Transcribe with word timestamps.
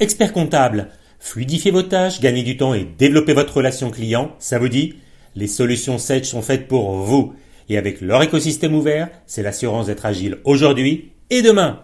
Expert 0.00 0.32
comptable, 0.32 0.88
fluidifiez 1.18 1.70
vos 1.70 1.82
tâches, 1.82 2.22
gagnez 2.22 2.42
du 2.42 2.56
temps 2.56 2.72
et 2.72 2.88
développez 2.96 3.34
votre 3.34 3.58
relation 3.58 3.90
client, 3.90 4.34
ça 4.38 4.58
vous 4.58 4.70
dit? 4.70 4.94
Les 5.36 5.46
solutions 5.46 5.98
Sage 5.98 6.24
sont 6.24 6.40
faites 6.40 6.68
pour 6.68 6.92
vous. 6.92 7.34
Et 7.68 7.76
avec 7.76 8.00
leur 8.00 8.22
écosystème 8.22 8.74
ouvert, 8.74 9.10
c'est 9.26 9.42
l'assurance 9.42 9.86
d'être 9.86 10.06
agile 10.06 10.38
aujourd'hui 10.44 11.12
et 11.28 11.42
demain. 11.42 11.82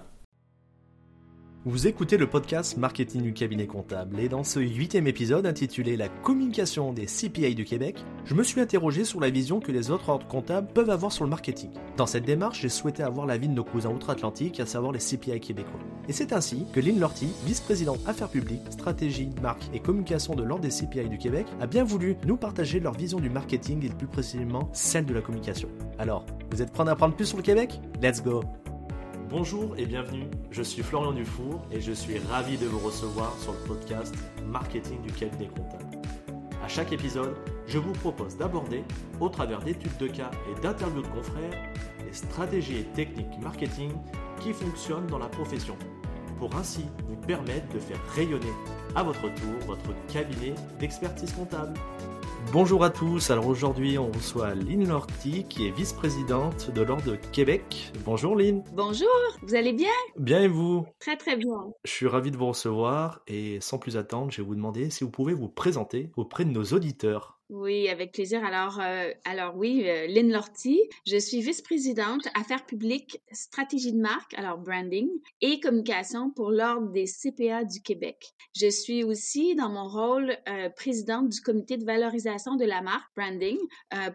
Vous 1.68 1.88
écoutez 1.88 2.16
le 2.16 2.28
podcast 2.28 2.76
Marketing 2.76 3.22
du 3.22 3.32
cabinet 3.32 3.66
comptable 3.66 4.20
et 4.20 4.28
dans 4.28 4.44
ce 4.44 4.60
huitième 4.60 5.08
épisode 5.08 5.46
intitulé 5.46 5.96
La 5.96 6.08
communication 6.08 6.92
des 6.92 7.06
CPI 7.06 7.56
du 7.56 7.64
Québec, 7.64 8.04
je 8.24 8.34
me 8.34 8.44
suis 8.44 8.60
interrogé 8.60 9.02
sur 9.02 9.18
la 9.18 9.30
vision 9.30 9.58
que 9.58 9.72
les 9.72 9.90
autres 9.90 10.08
ordres 10.08 10.28
comptables 10.28 10.68
peuvent 10.72 10.90
avoir 10.90 11.10
sur 11.10 11.24
le 11.24 11.30
marketing. 11.30 11.70
Dans 11.96 12.06
cette 12.06 12.24
démarche, 12.24 12.60
j'ai 12.60 12.68
souhaité 12.68 13.02
avoir 13.02 13.26
l'avis 13.26 13.48
de 13.48 13.52
nos 13.52 13.64
cousins 13.64 13.90
outre-Atlantique, 13.90 14.60
à 14.60 14.66
savoir 14.66 14.92
les 14.92 15.00
CPI 15.00 15.40
québécois. 15.40 15.80
Et 16.08 16.12
c'est 16.12 16.32
ainsi 16.32 16.66
que 16.72 16.78
Lynn 16.78 17.00
Lorty, 17.00 17.26
vice-présidente 17.44 17.98
affaires 18.06 18.28
publiques, 18.28 18.62
stratégie, 18.70 19.30
marque 19.42 19.64
et 19.74 19.80
communication 19.80 20.36
de 20.36 20.44
l'ordre 20.44 20.62
des 20.62 20.70
CPI 20.70 21.08
du 21.08 21.18
Québec, 21.18 21.48
a 21.60 21.66
bien 21.66 21.82
voulu 21.82 22.16
nous 22.26 22.36
partager 22.36 22.78
leur 22.78 22.94
vision 22.94 23.18
du 23.18 23.28
marketing 23.28 23.84
et 23.84 23.88
plus 23.88 24.06
précisément 24.06 24.70
celle 24.72 25.04
de 25.04 25.14
la 25.14 25.20
communication. 25.20 25.68
Alors, 25.98 26.26
vous 26.52 26.62
êtes 26.62 26.70
prêts 26.70 26.86
à 26.86 26.92
apprendre 26.92 27.16
plus 27.16 27.26
sur 27.26 27.38
le 27.38 27.42
Québec? 27.42 27.80
Let's 28.00 28.22
go 28.22 28.44
Bonjour 29.28 29.74
et 29.76 29.86
bienvenue, 29.86 30.28
je 30.52 30.62
suis 30.62 30.84
Florian 30.84 31.10
Dufour 31.10 31.60
et 31.72 31.80
je 31.80 31.90
suis 31.90 32.16
ravi 32.30 32.56
de 32.58 32.66
vous 32.66 32.78
recevoir 32.78 33.36
sur 33.38 33.54
le 33.54 33.58
podcast 33.66 34.14
Marketing 34.46 35.02
du 35.02 35.12
cabinet 35.12 35.48
comptable. 35.48 35.98
À 36.64 36.68
chaque 36.68 36.92
épisode, 36.92 37.34
je 37.66 37.78
vous 37.78 37.92
propose 37.92 38.36
d'aborder, 38.36 38.84
au 39.18 39.28
travers 39.28 39.60
d'études 39.62 39.96
de 39.98 40.06
cas 40.06 40.30
et 40.48 40.60
d'interviews 40.60 41.02
de 41.02 41.08
confrères, 41.08 41.72
les 42.06 42.12
stratégies 42.12 42.78
et 42.78 42.84
techniques 42.84 43.40
marketing 43.42 43.90
qui 44.40 44.52
fonctionnent 44.52 45.08
dans 45.08 45.18
la 45.18 45.28
profession, 45.28 45.76
pour 46.38 46.54
ainsi 46.56 46.84
vous 47.08 47.16
permettre 47.16 47.68
de 47.74 47.78
faire 47.78 48.00
rayonner 48.14 48.52
à 48.94 49.02
votre 49.02 49.22
tour 49.22 49.54
votre 49.66 49.94
cabinet 50.12 50.54
d'expertise 50.78 51.32
comptable. 51.32 51.74
Bonjour 52.52 52.84
à 52.84 52.90
tous, 52.90 53.30
alors 53.30 53.48
aujourd'hui 53.48 53.98
on 53.98 54.10
reçoit 54.12 54.54
Lynn 54.54 54.86
Lorty 54.86 55.44
qui 55.48 55.66
est 55.66 55.72
vice-présidente 55.72 56.70
de 56.70 56.82
l'Ordre 56.82 57.04
de 57.04 57.16
Québec. 57.32 57.92
Bonjour 58.04 58.36
Lynn. 58.36 58.62
Bonjour, 58.72 59.08
vous 59.42 59.54
allez 59.56 59.72
bien? 59.72 59.90
Bien 60.16 60.42
et 60.42 60.48
vous? 60.48 60.86
Très 61.00 61.16
très 61.16 61.36
bien. 61.36 61.72
Je 61.84 61.90
suis 61.90 62.06
ravi 62.06 62.30
de 62.30 62.36
vous 62.36 62.46
recevoir 62.46 63.20
et 63.26 63.58
sans 63.60 63.78
plus 63.78 63.96
attendre, 63.96 64.30
je 64.30 64.42
vais 64.42 64.46
vous 64.46 64.54
demander 64.54 64.90
si 64.90 65.02
vous 65.02 65.10
pouvez 65.10 65.34
vous 65.34 65.48
présenter 65.48 66.12
auprès 66.16 66.44
de 66.44 66.50
nos 66.50 66.64
auditeurs. 66.64 67.35
Oui, 67.48 67.88
avec 67.88 68.12
plaisir. 68.12 68.44
Alors, 68.44 68.80
euh, 68.80 69.12
alors 69.24 69.54
oui, 69.56 69.84
euh, 69.86 70.08
Lynn 70.08 70.32
Lorty, 70.32 70.80
je 71.06 71.16
suis 71.16 71.40
vice-présidente 71.40 72.26
affaires 72.34 72.66
publiques, 72.66 73.22
stratégie 73.30 73.92
de 73.92 74.00
marque, 74.00 74.34
alors 74.34 74.58
branding 74.58 75.08
et 75.40 75.60
communication 75.60 76.32
pour 76.32 76.50
l'Ordre 76.50 76.90
des 76.90 77.06
CPA 77.06 77.62
du 77.62 77.82
Québec. 77.82 78.32
Je 78.56 78.68
suis 78.68 79.04
aussi 79.04 79.54
dans 79.54 79.68
mon 79.68 79.86
rôle 79.86 80.36
euh, 80.48 80.70
présidente 80.70 81.28
du 81.28 81.40
comité 81.40 81.76
de 81.76 81.84
valorisation 81.84 82.56
de 82.56 82.64
la 82.64 82.82
marque 82.82 83.08
branding 83.16 83.58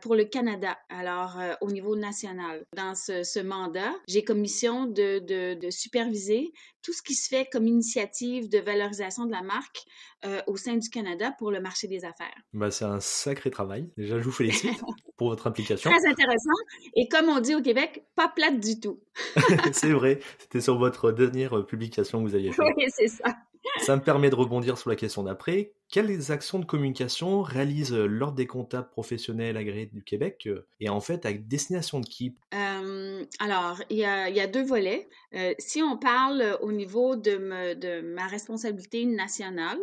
pour 0.02 0.16
le 0.16 0.26
Canada, 0.26 0.78
alors 0.90 1.38
au 1.62 1.72
niveau 1.72 1.96
national. 1.96 2.66
Dans 2.76 2.96
ce, 2.96 3.24
ce 3.24 3.40
mandat, 3.40 3.94
j'ai 4.08 4.24
commission 4.24 4.86
de, 4.86 5.20
de, 5.20 5.54
de 5.60 5.70
superviser 5.70 6.52
tout 6.82 6.94
ce 6.94 7.02
qui 7.02 7.16
se 7.16 7.28
fait 7.28 7.48
comme 7.52 7.68
initiative 7.68 8.50
de 8.50 8.60
valorisation 8.60 9.26
de 9.26 9.32
la 9.32 9.42
marque 9.42 9.84
euh, 10.26 10.42
au 10.48 10.58
sein 10.58 10.76
du 10.76 10.90
Canada 10.90 11.34
pour 11.38 11.52
le 11.52 11.62
marché 11.62 11.88
des 11.88 12.06
affaires. 12.06 12.36
Bah, 12.54 12.72
c'est 12.72 12.86
un 12.86 13.00
sacré 13.00 13.52
travail. 13.52 13.90
Déjà, 13.98 14.20
je 14.20 14.24
vous 14.24 14.32
félicite 14.32 14.80
pour 15.18 15.30
votre 15.30 15.48
implication. 15.48 15.90
Très 15.90 16.10
intéressant. 16.10 16.52
Et 16.96 17.08
comme 17.08 17.30
on 17.30 17.40
dit 17.40 17.56
au 17.56 17.62
Québec, 17.62 18.04
pas 18.16 18.28
plate 18.28 18.60
du 18.60 18.80
tout. 18.80 19.00
c'est 19.74 19.92
vrai. 19.92 20.20
C'était 20.40 20.62
sur 20.62 20.78
votre 20.78 21.12
dernière 21.12 21.66
publication 21.66 22.24
que 22.24 22.30
vous 22.30 22.36
aviez 22.36 22.52
fait. 22.52 22.64
Oui, 22.64 22.86
c'est 22.90 23.08
ça. 23.08 23.36
Ça 23.80 23.96
me 23.96 24.02
permet 24.02 24.30
de 24.30 24.36
rebondir 24.36 24.78
sur 24.78 24.90
la 24.90 24.96
question 24.96 25.24
d'après. 25.24 25.74
Quelles 25.90 26.32
actions 26.32 26.60
de 26.60 26.66
communication 26.66 27.42
réalise 27.42 27.94
l'Ordre 27.94 28.36
des 28.36 28.48
comptables 28.48 28.90
professionnels 28.90 29.58
agréés 29.58 29.88
du 29.88 30.04
Québec 30.04 30.44
euh, 30.48 30.68
et 30.80 30.88
en 30.88 31.02
fait 31.02 31.26
avec 31.26 31.48
destination 31.48 32.00
de 32.00 32.06
qui? 32.06 32.36
Euh, 32.54 33.26
Alors, 33.40 33.82
il 33.90 33.98
y, 33.98 34.06
a, 34.06 34.48
deux 34.48 34.64
volets. 34.64 35.10
Euh, 35.34 35.54
si 35.58 35.82
on 35.82 35.98
parle 35.98 36.58
au 36.62 36.72
niveau 36.72 37.16
de 37.16 38.02
ma 38.02 38.28
responsabilité 38.28 39.06
nationale, 39.06 39.80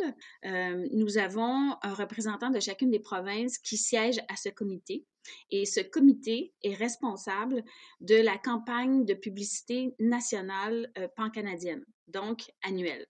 nous 0.92 1.18
avons 1.18 1.76
un 1.82 1.94
représentant 1.94 2.50
de 2.50 2.60
chacune 2.60 2.90
des 2.90 3.00
provinces 3.00 3.58
qui 3.58 3.76
siège 3.76 4.18
à 4.28 4.36
ce 4.36 4.48
comité. 4.48 5.04
Et 5.50 5.66
ce 5.66 5.80
comité 5.80 6.54
est 6.62 6.74
responsable 6.74 7.62
de 8.00 8.16
la 8.16 8.38
campagne 8.38 9.04
de 9.04 9.14
publicité 9.14 9.94
nationale 9.98 10.90
pan-canadienne, 11.16 11.84
donc 12.06 12.50
annuelle. 12.62 13.06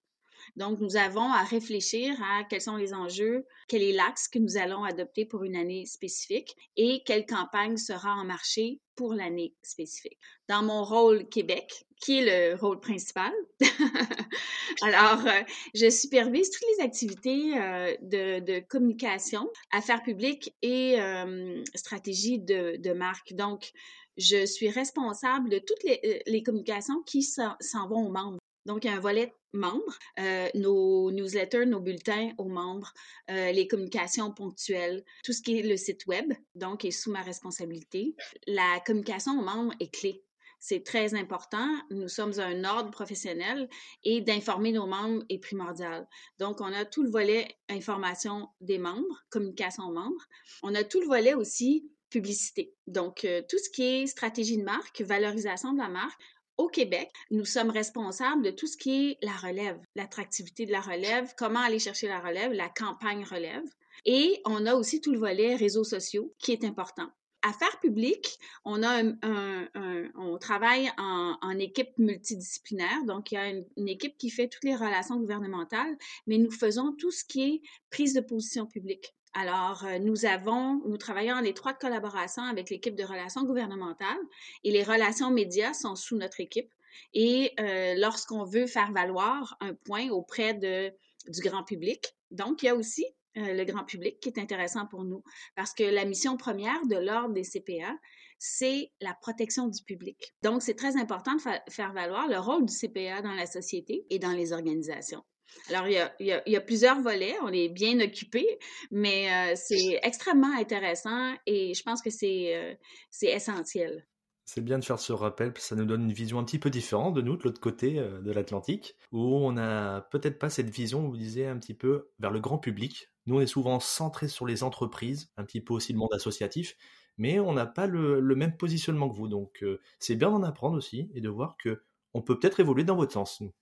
Donc, 0.59 0.81
nous 0.81 0.97
avons 0.97 1.33
à 1.33 1.45
réfléchir 1.45 2.21
à 2.21 2.43
quels 2.43 2.61
sont 2.61 2.75
les 2.75 2.93
enjeux, 2.93 3.47
quel 3.69 3.81
est 3.81 3.93
l'axe 3.93 4.27
que 4.27 4.41
nous 4.41 4.57
allons 4.57 4.83
adopter 4.83 5.25
pour 5.25 5.45
une 5.45 5.55
année 5.55 5.87
spécifique 5.87 6.57
et 6.77 7.05
quelle 7.07 7.27
campagne 7.27 7.77
sera 7.77 8.17
en 8.17 8.25
marché 8.25 8.81
pour 8.97 9.15
l'année 9.15 9.55
spécifique. 9.63 10.19
Dans 10.49 10.65
mon 10.65 10.83
rôle 10.83 11.29
Québec, 11.29 11.87
qui 12.01 12.19
est 12.19 12.25
le 12.51 12.57
rôle 12.57 12.81
principal, 12.81 13.33
alors 14.83 15.25
euh, 15.29 15.43
je 15.77 15.89
supervise 15.91 16.51
toutes 16.51 16.69
les 16.77 16.85
activités 16.85 17.57
euh, 17.57 17.95
de, 18.03 18.59
communication, 18.67 19.49
affaires 19.71 20.03
publiques 20.03 20.57
et 20.63 21.01
euh, 21.01 21.63
stratégie 21.77 22.41
de, 22.41 22.93
marque. 22.95 23.33
Donc, 23.35 23.71
je 24.17 24.45
suis 24.45 24.71
responsable 24.71 25.51
de 25.51 25.61
toutes 25.61 25.85
les, 25.85 26.21
les 26.27 26.43
communications 26.43 27.01
qui 27.07 27.23
s'en 27.23 27.89
vont 27.89 28.09
aux 28.09 28.11
membres. 28.11 28.39
Donc, 28.69 28.85
il 28.85 28.89
y 28.89 28.91
a 28.91 28.97
un 28.97 29.01
volet 29.01 29.35
membres, 29.55 29.99
euh, 30.21 30.47
nos 30.55 31.11
newsletters, 31.11 31.65
nos 31.65 31.81
bulletins 31.81 32.33
aux 32.37 32.51
membres, 32.51 32.93
euh, 33.31 33.51
les 33.51 33.67
communications 33.67 34.31
ponctuelles, 34.31 35.07
tout 35.25 35.33
ce 35.33 35.41
qui 35.41 35.59
est 35.59 35.63
le 35.63 35.79
site 35.79 36.07
web, 36.07 36.35
donc, 36.55 36.85
est 36.85 36.91
sous 36.91 37.11
ma 37.11 37.23
responsabilité. 37.23 38.15
La 38.47 38.79
communication 38.85 39.33
aux 39.39 39.43
membres 39.43 39.73
est 39.81 39.91
clé. 39.91 40.23
C'est 40.61 40.85
très 40.85 41.15
important. 41.15 41.67
Nous 41.91 42.09
sommes 42.09 42.39
un 42.41 42.65
ordre 42.65 42.91
professionnel 42.91 43.71
et 44.05 44.21
d'informer 44.21 44.73
nos 44.73 44.87
membres 44.87 45.25
est 45.31 45.39
primordial. 45.39 46.07
Donc, 46.39 46.61
on 46.61 46.71
a 46.71 46.85
tout 46.85 47.03
le 47.03 47.11
volet 47.11 47.49
information 47.71 48.51
des 48.61 48.77
membres, 48.77 49.25
communication 49.31 49.85
aux 49.85 49.93
membres. 49.93 50.27
On 50.63 50.75
a 50.75 50.85
tout 50.85 51.01
le 51.01 51.07
volet 51.07 51.33
aussi 51.33 51.91
publicité. 52.11 52.75
Donc, 52.87 53.25
euh, 53.25 53.43
tout 53.49 53.59
ce 53.59 53.71
qui 53.71 53.83
est 53.83 54.07
stratégie 54.07 54.59
de 54.59 54.63
marque, 54.63 55.01
valorisation 55.03 55.73
de 55.73 55.79
la 55.79 55.89
marque, 55.89 56.21
au 56.59 56.69
Québec, 56.69 57.11
nous 57.31 57.45
sommes 57.45 57.71
responsables 57.71 58.43
de 58.43 58.51
tout 58.51 58.67
ce 58.67 58.77
qui 58.77 59.11
est 59.11 59.19
la 59.23 59.33
relève, 59.33 59.79
l'attractivité 59.95 60.67
de 60.67 60.73
la 60.73 60.81
relève, 60.81 61.33
comment 61.39 61.61
aller 61.61 61.79
chercher 61.79 62.09
la 62.09 62.21
relève, 62.21 62.53
la 62.53 62.69
campagne 62.69 63.25
relève. 63.25 63.65
Et 64.05 64.41
on 64.45 64.67
a 64.67 64.75
aussi 64.75 65.01
tout 65.01 65.13
le 65.13 65.19
volet 65.19 65.55
réseaux 65.55 65.85
sociaux 65.85 66.35
qui 66.39 66.53
est 66.53 66.65
important. 66.65 67.09
Affaires 67.43 67.79
publiques, 67.81 68.39
on 68.65 68.83
a 68.83 69.01
un, 69.23 69.69
on 70.17 70.39
travaille 70.39 70.91
en, 70.99 71.59
équipe 71.59 71.97
multidisciplinaire, 71.97 73.05
donc 73.07 73.31
il 73.31 73.35
y 73.37 73.39
a 73.39 73.49
une, 73.49 73.89
équipe 73.89 74.19
qui 74.19 74.29
fait 74.29 74.49
toutes 74.49 74.65
les 74.65 74.75
relations 74.75 75.19
gouvernementales, 75.19 75.97
mais 76.27 76.39
nous 76.39 76.51
faisons 76.51 76.93
tout 76.99 77.13
ce 77.13 77.25
qui 77.25 77.43
est 77.43 77.63
prise 77.91 78.15
de 78.15 78.21
position 78.21 78.67
publique. 78.67 79.15
Alors, 79.41 79.85
euh, 79.85 80.01
nous 80.01 80.25
avons, 80.25 80.83
nous 80.85 80.97
travaillons 80.97 81.37
en 81.37 81.45
étroite 81.45 81.81
collaboration 81.81 82.43
avec 82.43 82.71
l'équipe 82.71 82.97
de 82.97 83.05
relations 83.05 83.45
gouvernementales 83.45 84.19
et 84.65 84.73
les 84.73 84.83
relations 84.83 85.31
médias 85.31 85.75
sont 85.75 85.95
sous 85.95 86.17
notre 86.17 86.41
équipe. 86.41 86.73
Et 87.15 87.53
euh, 87.61 87.95
lorsqu'on 87.97 88.43
veut 88.43 88.67
faire 88.67 88.91
valoir 88.91 89.57
un 89.61 89.75
point 89.75 90.09
auprès 90.11 90.55
du 90.55 91.41
grand 91.41 91.63
public, 91.63 92.17
donc 92.33 92.65
il 92.65 92.67
y 92.67 92.69
a 92.69 92.75
aussi 92.75 93.07
euh, 93.37 93.55
le 93.55 93.65
grand 93.65 93.85
public 93.85 94.19
qui 94.19 94.29
est 94.29 94.41
intéressant 94.41 94.87
pour 94.87 95.05
nous 95.05 95.23
parce 95.55 95.73
que 95.73 95.85
la 95.85 96.05
mission 96.05 96.37
première 96.37 96.85
de 96.87 96.97
l'Ordre 96.97 97.33
des 97.33 97.45
CPA, 97.45 97.97
c'est 98.41 98.91
la 99.01 99.15
protection 99.15 99.69
du 99.69 99.81
public. 99.85 100.35
Donc, 100.43 100.63
c'est 100.63 100.75
très 100.75 100.97
important 100.97 101.37
de 101.37 101.73
faire 101.73 101.93
valoir 101.93 102.27
le 102.27 102.41
rôle 102.41 102.67
du 102.67 102.75
CPA 102.75 103.23
dans 103.23 103.35
la 103.35 103.47
société 103.47 104.05
et 104.11 104.19
dans 104.19 104.33
les 104.33 104.53
organisations. 104.53 105.23
Alors, 105.69 105.87
il 105.87 106.27
y, 106.27 106.57
a, 106.57 106.61
plusieurs 106.61 107.01
volets, 107.01 107.35
on 107.43 107.53
est 107.53 107.69
bien 107.69 108.01
occupés, 108.01 108.59
mais 108.91 109.31
euh, 109.31 109.55
c'est 109.57 110.01
extrêmement 110.03 110.57
intéressant 110.59 111.35
et 111.47 111.75
je 111.75 111.83
pense 111.83 112.01
que 112.01 112.11
c'est 112.11 112.57
euh, 112.57 112.75
essentiel. 113.23 114.07
C'est 114.47 114.63
bien 114.63 114.79
de 114.79 114.85
faire 114.85 114.99
ce 114.99 115.13
rappel, 115.13 115.53
ça 115.59 115.77
nous 115.77 115.85
donne 115.85 116.05
une 116.05 116.13
vision 116.13 116.39
un 116.39 116.45
petit 116.45 116.59
peu 116.59 116.71
différente 116.71 117.13
de 117.13 117.21
nous, 117.21 117.37
de 117.37 117.43
l'autre 117.43 117.61
côté 117.61 117.99
euh, 117.99 118.21
de 118.21 118.33
l'Atlantique, 118.33 118.97
où 119.13 119.21
on 119.21 119.53
n'a 119.53 120.09
peut-être 120.11 120.39
pas 120.39 120.49
cette 120.49 120.71
vision, 120.71 121.07
vous 121.07 121.19
disiez, 121.19 121.47
un 121.47 121.59
petit 121.59 121.75
peu 121.75 122.09
vers 122.19 122.31
le 122.31 122.41
grand 122.41 122.59
public. 122.59 123.11
Nous, 123.27 123.37
on 123.37 123.41
est 123.43 123.47
souvent 123.47 123.79
centré 123.79 124.27
sur 124.27 124.47
les 124.47 124.63
entreprises, 124.63 125.31
un 125.37 125.45
petit 125.45 125.61
peu 125.61 125.75
aussi 125.75 125.93
le 125.93 125.99
monde 125.99 126.15
associatif, 126.15 126.77
mais 127.19 127.41
on 127.41 127.53
n'a 127.53 127.67
pas 127.67 127.87
le, 127.87 128.23
même 128.35 128.57
positionnement 128.57 129.11
que 129.11 129.17
vous. 129.17 129.29
Donc, 129.29 129.63
c'est 129.99 130.17
bien 130.17 130.31
d'en 130.31 130.43
apprendre 130.43 130.79
aussi 130.79 131.11
et 131.13 131.21
de 131.21 131.29
voir 131.29 131.59
que 131.59 131.83
on 132.15 132.23
peut 132.23 132.39
peut-être 132.39 132.61
évoluer 132.61 132.85
dans 132.85 132.97
votre 132.97 133.13
sens, 133.13 133.43
nous. 133.43 133.53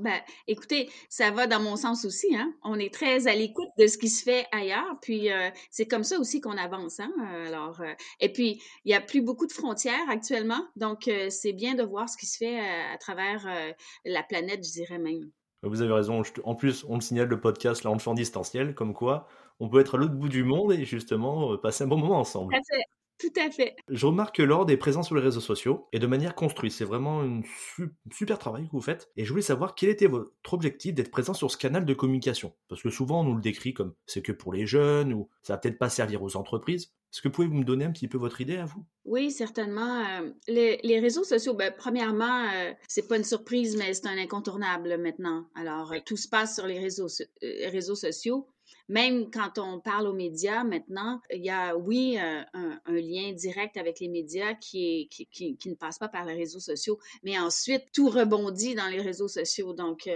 Ben, 0.00 0.20
écoutez, 0.46 0.90
ça 1.08 1.30
va 1.30 1.46
dans 1.46 1.60
mon 1.60 1.76
sens 1.76 2.04
aussi, 2.04 2.34
hein. 2.36 2.52
On 2.62 2.78
est 2.78 2.92
très 2.92 3.26
à 3.26 3.34
l'écoute 3.34 3.68
de 3.78 3.86
ce 3.86 3.98
qui 3.98 4.08
se 4.08 4.22
fait 4.22 4.46
ailleurs, 4.52 4.98
puis 5.00 5.30
euh, 5.30 5.50
c'est 5.70 5.86
comme 5.86 6.04
ça 6.04 6.18
aussi 6.18 6.40
qu'on 6.40 6.56
avance, 6.56 7.00
hein. 7.00 7.12
Alors, 7.46 7.80
euh, 7.80 7.92
et 8.20 8.32
puis, 8.32 8.60
il 8.84 8.88
n'y 8.88 8.94
a 8.94 9.00
plus 9.00 9.22
beaucoup 9.22 9.46
de 9.46 9.52
frontières 9.52 10.08
actuellement, 10.08 10.66
donc 10.76 11.08
euh, 11.08 11.28
c'est 11.30 11.52
bien 11.52 11.74
de 11.74 11.82
voir 11.82 12.08
ce 12.08 12.16
qui 12.16 12.26
se 12.26 12.36
fait 12.36 12.60
à 12.60 12.96
travers 12.98 13.46
la 14.04 14.22
planète, 14.22 14.64
je 14.64 14.72
dirais 14.72 14.98
même. 14.98 15.30
Vous 15.62 15.82
avez 15.82 15.92
raison. 15.92 16.22
En 16.44 16.54
plus, 16.54 16.84
on 16.88 16.94
le 16.94 17.00
signale, 17.00 17.28
le 17.28 17.40
podcast, 17.40 17.82
là, 17.82 17.90
on 17.90 17.94
le 17.94 17.98
fait 17.98 18.10
en 18.10 18.14
distanciel, 18.14 18.74
comme 18.74 18.94
quoi 18.94 19.26
on 19.60 19.68
peut 19.68 19.80
être 19.80 19.96
à 19.96 19.98
l'autre 19.98 20.14
bout 20.14 20.28
du 20.28 20.44
monde 20.44 20.72
et 20.72 20.84
justement 20.84 21.56
passer 21.58 21.82
un 21.84 21.88
bon 21.88 21.98
moment 21.98 22.20
ensemble. 22.20 22.54
Tout 23.18 23.32
à 23.36 23.50
fait. 23.50 23.76
Je 23.88 24.06
remarque 24.06 24.36
que 24.36 24.42
Lord 24.42 24.70
est 24.70 24.76
présent 24.76 25.02
sur 25.02 25.16
les 25.16 25.22
réseaux 25.22 25.40
sociaux 25.40 25.88
et 25.92 25.98
de 25.98 26.06
manière 26.06 26.34
construite. 26.34 26.72
C'est 26.72 26.84
vraiment 26.84 27.20
un 27.22 27.42
super 28.12 28.38
travail 28.38 28.66
que 28.66 28.72
vous 28.72 28.80
faites. 28.80 29.10
Et 29.16 29.24
je 29.24 29.30
voulais 29.30 29.42
savoir 29.42 29.74
quel 29.74 29.90
était 29.90 30.06
votre 30.06 30.30
objectif 30.52 30.94
d'être 30.94 31.10
présent 31.10 31.34
sur 31.34 31.50
ce 31.50 31.56
canal 31.56 31.84
de 31.84 31.94
communication? 31.94 32.54
Parce 32.68 32.82
que 32.82 32.90
souvent 32.90 33.20
on 33.20 33.24
nous 33.24 33.34
le 33.34 33.40
décrit 33.40 33.74
comme 33.74 33.94
c'est 34.06 34.22
que 34.22 34.32
pour 34.32 34.52
les 34.52 34.66
jeunes 34.66 35.12
ou 35.12 35.28
ça 35.42 35.54
va 35.54 35.58
peut-être 35.58 35.78
pas 35.78 35.88
servir 35.88 36.22
aux 36.22 36.36
entreprises. 36.36 36.92
Est-ce 37.12 37.22
que 37.22 37.28
vous 37.28 37.32
pouvez 37.32 37.48
me 37.48 37.64
donner 37.64 37.86
un 37.86 37.90
petit 37.90 38.06
peu 38.06 38.18
votre 38.18 38.40
idée 38.40 38.58
à 38.58 38.66
vous? 38.66 38.84
Oui, 39.06 39.30
certainement. 39.30 40.04
Euh, 40.20 40.30
les, 40.46 41.00
réseaux 41.00 41.24
sociaux, 41.24 41.54
ben, 41.54 41.72
premièrement, 41.76 42.44
euh, 42.52 42.72
c'est 42.86 43.08
pas 43.08 43.16
une 43.16 43.24
surprise, 43.24 43.76
mais 43.78 43.94
c'est 43.94 44.06
un 44.06 44.18
incontournable 44.18 44.98
maintenant. 44.98 45.48
Alors, 45.54 45.92
euh, 45.92 45.98
tout 46.04 46.18
se 46.18 46.28
passe 46.28 46.56
sur 46.56 46.66
les 46.66 46.78
réseaux, 46.78 47.08
réseaux 47.40 47.94
sociaux. 47.94 48.46
Même 48.88 49.30
quand 49.30 49.58
on 49.58 49.80
parle 49.80 50.06
aux 50.06 50.14
médias 50.14 50.64
maintenant, 50.64 51.20
il 51.30 51.44
y 51.44 51.50
a, 51.50 51.76
oui, 51.76 52.18
un, 52.18 52.46
lien 52.86 53.32
direct 53.32 53.76
avec 53.76 54.00
les 54.00 54.08
médias 54.08 54.54
qui, 54.54 55.08
qui, 55.08 55.58
ne 55.66 55.74
passe 55.74 55.98
pas 55.98 56.08
par 56.08 56.24
les 56.24 56.34
réseaux 56.34 56.60
sociaux, 56.60 56.98
mais 57.22 57.38
ensuite, 57.38 57.84
tout 57.92 58.08
rebondit 58.08 58.74
dans 58.74 58.88
les 58.88 59.00
réseaux 59.00 59.28
sociaux. 59.28 59.72
Donc, 59.72 60.08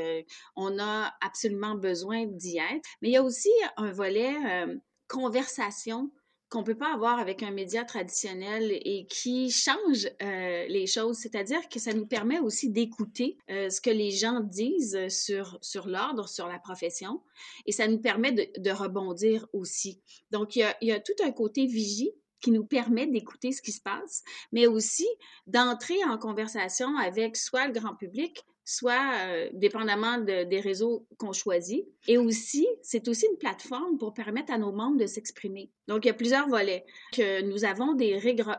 on 0.56 0.78
a 0.78 1.12
absolument 1.20 1.74
besoin 1.74 2.26
d'y 2.26 2.58
être. 2.58 2.88
Mais 3.00 3.08
il 3.08 3.12
y 3.12 3.16
a 3.16 3.22
aussi 3.22 3.50
un 3.76 3.92
volet 3.92 4.34
conversation 5.08 6.10
qu'on 6.52 6.62
peut 6.62 6.76
pas 6.76 6.92
avoir 6.92 7.18
avec 7.18 7.42
un 7.42 7.50
média 7.50 7.82
traditionnel 7.82 8.70
et 8.70 9.06
qui 9.06 9.50
change 9.50 10.06
euh, 10.22 10.66
les 10.68 10.86
choses. 10.86 11.16
C'est-à-dire 11.16 11.66
que 11.70 11.80
ça 11.80 11.94
nous 11.94 12.04
permet 12.04 12.40
aussi 12.40 12.68
d'écouter 12.68 13.38
euh, 13.50 13.70
ce 13.70 13.80
que 13.80 13.88
les 13.88 14.10
gens 14.10 14.40
disent 14.40 15.08
sur, 15.08 15.58
sur 15.62 15.88
l'ordre, 15.88 16.28
sur 16.28 16.46
la 16.48 16.58
profession, 16.58 17.22
et 17.64 17.72
ça 17.72 17.88
nous 17.88 17.98
permet 17.98 18.32
de, 18.32 18.70
rebondir 18.70 19.46
aussi. 19.54 20.00
Donc, 20.30 20.56
il 20.56 20.60
y, 20.60 20.62
a, 20.62 20.76
y 20.82 20.92
a 20.92 21.00
tout 21.00 21.12
un 21.24 21.32
côté 21.32 21.64
vigie 21.64 22.12
qui 22.42 22.50
nous 22.50 22.64
permet 22.64 23.06
d'écouter 23.06 23.52
ce 23.52 23.62
qui 23.62 23.72
se 23.72 23.80
passe, 23.80 24.22
mais 24.50 24.66
aussi 24.66 25.06
d'entrer 25.46 26.04
en 26.04 26.18
conversation 26.18 26.98
avec 26.98 27.36
soit 27.36 27.66
le 27.66 27.72
grand 27.72 27.94
public, 27.94 28.44
soit 28.64 29.14
euh, 29.26 29.48
dépendamment 29.52 30.18
des 30.18 30.60
réseaux 30.60 31.06
qu'on 31.18 31.32
choisit. 31.32 31.84
Et 32.06 32.18
aussi, 32.18 32.66
c'est 32.82 33.08
aussi 33.08 33.26
une 33.30 33.38
plateforme 33.38 33.98
pour 33.98 34.14
permettre 34.14 34.52
à 34.52 34.58
nos 34.58 34.72
membres 34.72 34.98
de 34.98 35.06
s'exprimer. 35.06 35.70
Donc, 35.88 36.04
il 36.04 36.08
y 36.08 36.10
a 36.10 36.14
plusieurs 36.14 36.48
volets. 36.48 36.84
Que 37.12 37.42
nous 37.42 37.64
avons 37.64 37.94
des, 37.94 38.18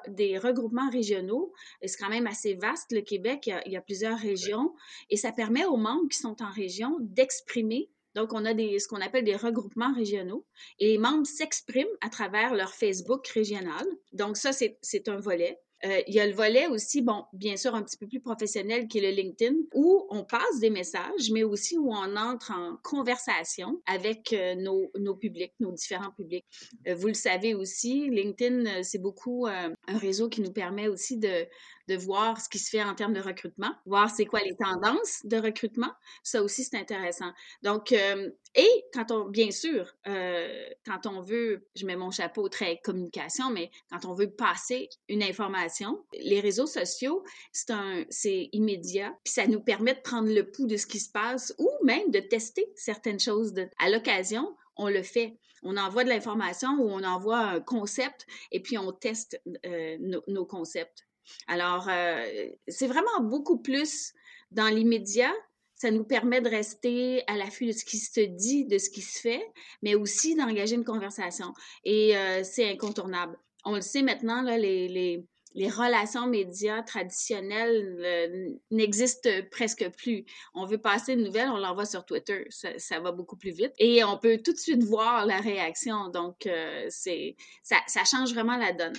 des 0.10 0.38
regroupements 0.38 0.90
régionaux. 0.90 1.54
Et 1.82 1.88
c'est 1.88 1.98
quand 1.98 2.10
même 2.10 2.28
assez 2.28 2.56
vaste, 2.56 2.92
le 2.92 3.02
Québec. 3.02 3.50
Il 3.66 3.72
y, 3.72 3.78
a, 3.78 3.82
plusieurs 3.82 4.18
régions. 4.18 4.74
Et 5.10 5.18
ça 5.18 5.32
permet 5.32 5.66
aux 5.66 5.78
membres 5.78 6.10
qui 6.10 6.18
sont 6.18 6.42
en 6.42 6.52
région 6.52 6.98
d'exprimer 7.00 7.90
donc, 8.16 8.32
on 8.34 8.46
a 8.46 8.54
des, 8.54 8.78
ce 8.80 8.88
qu'on 8.88 9.02
appelle 9.02 9.24
des 9.24 9.36
regroupements 9.36 9.94
régionaux 9.94 10.46
et 10.80 10.88
les 10.88 10.98
membres 10.98 11.26
s'expriment 11.26 11.88
à 12.02 12.10
travers 12.10 12.54
leur 12.54 12.74
Facebook 12.74 13.26
régional. 13.28 13.86
Donc, 14.12 14.38
ça, 14.38 14.52
c'est 14.54 15.10
un 15.10 15.18
volet. 15.18 15.60
Euh, 15.86 16.02
il 16.08 16.14
y 16.14 16.20
a 16.20 16.26
le 16.26 16.34
volet 16.34 16.68
aussi, 16.68 17.02
bon, 17.02 17.26
bien 17.34 17.58
sûr, 17.58 17.76
un 17.76 17.84
petit 17.84 17.98
peu 17.98 18.08
plus 18.08 18.22
professionnel 18.22 18.88
qui 18.88 19.00
est 19.00 19.02
le 19.02 19.10
LinkedIn, 19.10 19.56
où 19.74 20.06
on 20.10 20.24
passe 20.24 20.60
des 20.60 20.70
messages, 20.70 21.30
mais 21.32 21.44
aussi 21.44 21.78
où 21.78 21.92
on 21.92 22.16
entre 22.16 22.52
en 22.52 22.78
conversation 22.84 23.82
avec 23.86 24.32
euh, 24.32 24.56
nos, 24.56 24.92
nos, 24.98 25.16
publics, 25.16 25.54
nos 25.60 25.72
différents 25.72 26.12
publics. 26.12 26.46
Euh, 26.88 26.96
vous 26.96 27.08
le 27.08 27.14
savez 27.14 27.54
aussi, 27.54 28.10
LinkedIn, 28.10 28.84
c'est 28.84 29.02
beaucoup 29.02 29.48
un 29.48 29.98
réseau 29.98 30.30
qui 30.30 30.42
nous 30.42 30.52
permet 30.52 30.88
aussi 30.88 31.18
de, 31.18 31.48
de 31.88 31.96
voir 31.96 32.40
ce 32.40 32.50
qui 32.50 32.60
se 32.60 32.70
fait 32.70 32.84
en 32.84 32.96
termes 32.96 33.14
de 33.14 33.22
recrutement, 33.22 33.74
voir 33.86 34.10
c'est 34.10 34.26
quoi 34.26 34.42
les 34.42 34.56
tendances 34.56 35.26
de 35.26 35.38
recrutement. 35.38 35.92
Ça 36.24 36.44
aussi, 36.44 36.64
c'est 36.64 36.78
intéressant. 36.78 37.32
Donc, 37.62 37.92
euh, 37.92 38.30
et 38.56 38.86
quand 38.94 39.12
on, 39.12 39.26
bien 39.30 39.52
sûr, 39.52 39.94
euh, 40.08 40.66
quand 40.86 41.08
on 41.08 41.22
veut, 41.22 41.68
je 41.76 41.86
mets 41.86 41.96
mon 41.96 42.12
chapeau 42.12 42.50
très 42.50 42.80
communication, 42.84 43.50
mais 43.50 43.72
quand 43.90 44.06
on 44.06 44.14
veut 44.14 44.30
passer 44.30 44.90
une 45.10 45.24
information, 45.24 46.04
les 46.14 46.40
réseaux 46.40 46.68
sociaux, 46.68 47.24
c'est 47.52 48.50
immédiat, 48.52 49.16
puis 49.24 49.34
ça 49.34 49.48
nous 49.48 49.62
permet 49.62 49.96
de 49.96 50.02
prendre 50.02 50.30
le 50.30 50.50
pouls 50.50 50.68
de 50.68 50.78
ce 50.78 50.86
qui 50.86 51.00
se 51.00 51.12
passe 51.12 51.54
ou 51.58 51.70
même 51.84 52.12
de 52.12 52.20
tester 52.20 52.72
certaines 52.76 53.20
choses 53.20 53.54
à 53.80 53.90
l'occasion 53.90 54.56
on 54.76 54.90
le 54.90 55.04
fait. 55.04 55.38
On 55.64 55.78
envoie 55.78 56.04
de 56.04 56.10
l'information 56.10 56.70
ou 56.80 56.90
on 56.90 57.04
envoie 57.04 57.40
un 57.40 57.62
concept 57.62 58.26
et 58.52 58.60
puis 58.60 58.78
on 58.78 58.92
teste 58.92 59.42
euh, 59.66 59.98
nos 60.28 60.46
concepts. 60.46 61.06
Alors, 61.48 61.88
euh, 61.90 62.26
c'est 62.68 62.88
vraiment 62.88 63.22
beaucoup 63.22 63.58
plus 63.58 64.14
dans 64.52 64.68
l'immédiat. 64.68 65.34
Ça 65.76 65.92
nous 65.92 66.04
permet 66.04 66.42
de 66.42 66.50
rester 66.50 67.24
à 67.28 67.36
l'affût 67.36 67.68
de 67.68 67.72
ce 67.72 67.84
qui 67.84 67.98
se 67.98 68.22
dit, 68.22 68.66
de 68.66 68.78
ce 68.78 68.90
qui 68.90 69.02
se 69.02 69.20
fait, 69.20 69.44
mais 69.82 69.96
aussi 69.96 70.36
d'engager 70.36 70.76
une 70.76 70.86
conversation. 70.86 71.54
Et 71.84 72.16
euh, 72.16 72.44
c'est 72.44 72.70
incontournable. 72.70 73.38
On 73.66 73.76
le 73.76 73.82
sait 73.82 74.02
maintenant, 74.02 74.42
les, 74.42 75.26
relations 75.56 76.28
médias 76.28 76.84
traditionnelles 76.84 77.98
euh, 78.00 78.50
n'existent 78.72 79.30
presque 79.52 79.90
plus. 79.98 80.26
On 80.54 80.66
veut 80.66 80.78
passer 80.78 81.14
une 81.14 81.24
nouvelle, 81.24 81.50
on 81.50 81.58
l'envoie 81.58 81.86
sur 81.86 82.06
Twitter. 82.06 82.48
Ça, 82.50 83.00
va 83.00 83.12
beaucoup 83.12 83.36
plus 83.36 83.52
vite. 83.52 83.74
Et 83.78 84.04
on 84.04 84.18
peut 84.18 84.40
tout 84.44 84.54
de 84.54 84.58
suite 84.58 84.84
voir 84.84 85.26
la 85.26 85.40
réaction. 85.40 86.08
Donc, 86.10 86.48
c'est 86.90 87.36
ça, 87.62 87.78
ça 87.88 88.04
change 88.06 88.34
vraiment 88.34 88.58
la 88.58 88.72
donne 88.72 88.96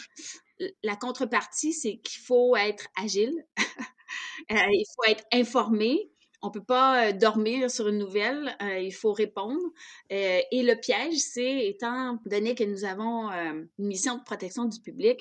la 0.83 0.97
contrepartie, 0.97 1.73
c'est 1.73 1.99
qu'il 1.99 2.23
faut 2.23 2.56
être 2.56 2.87
agile, 2.97 3.47
euh, 4.53 4.56
il 4.71 4.85
faut 4.95 5.11
être 5.11 5.25
informé. 5.33 6.11
On 6.43 6.51
peut 6.51 6.62
pas 6.62 7.06
euh, 7.09 7.12
dormir 7.12 7.71
sur 7.71 7.89
une 7.89 7.99
nouvelle, 7.99 8.55
euh, 8.61 8.79
il 8.79 8.93
faut 8.93 9.12
répondre. 9.12 9.62
et 10.11 10.62
le 10.62 10.79
piège, 10.79 11.17
c'est, 11.17 11.67
étant 11.67 12.19
donné 12.27 12.55
que 12.55 12.65
nous 12.65 12.85
avons 12.85 13.31
une 13.31 13.69
mission 13.79 14.19
de 14.19 14.23
protection 14.23 14.67
du 14.67 14.81
public, 14.81 15.21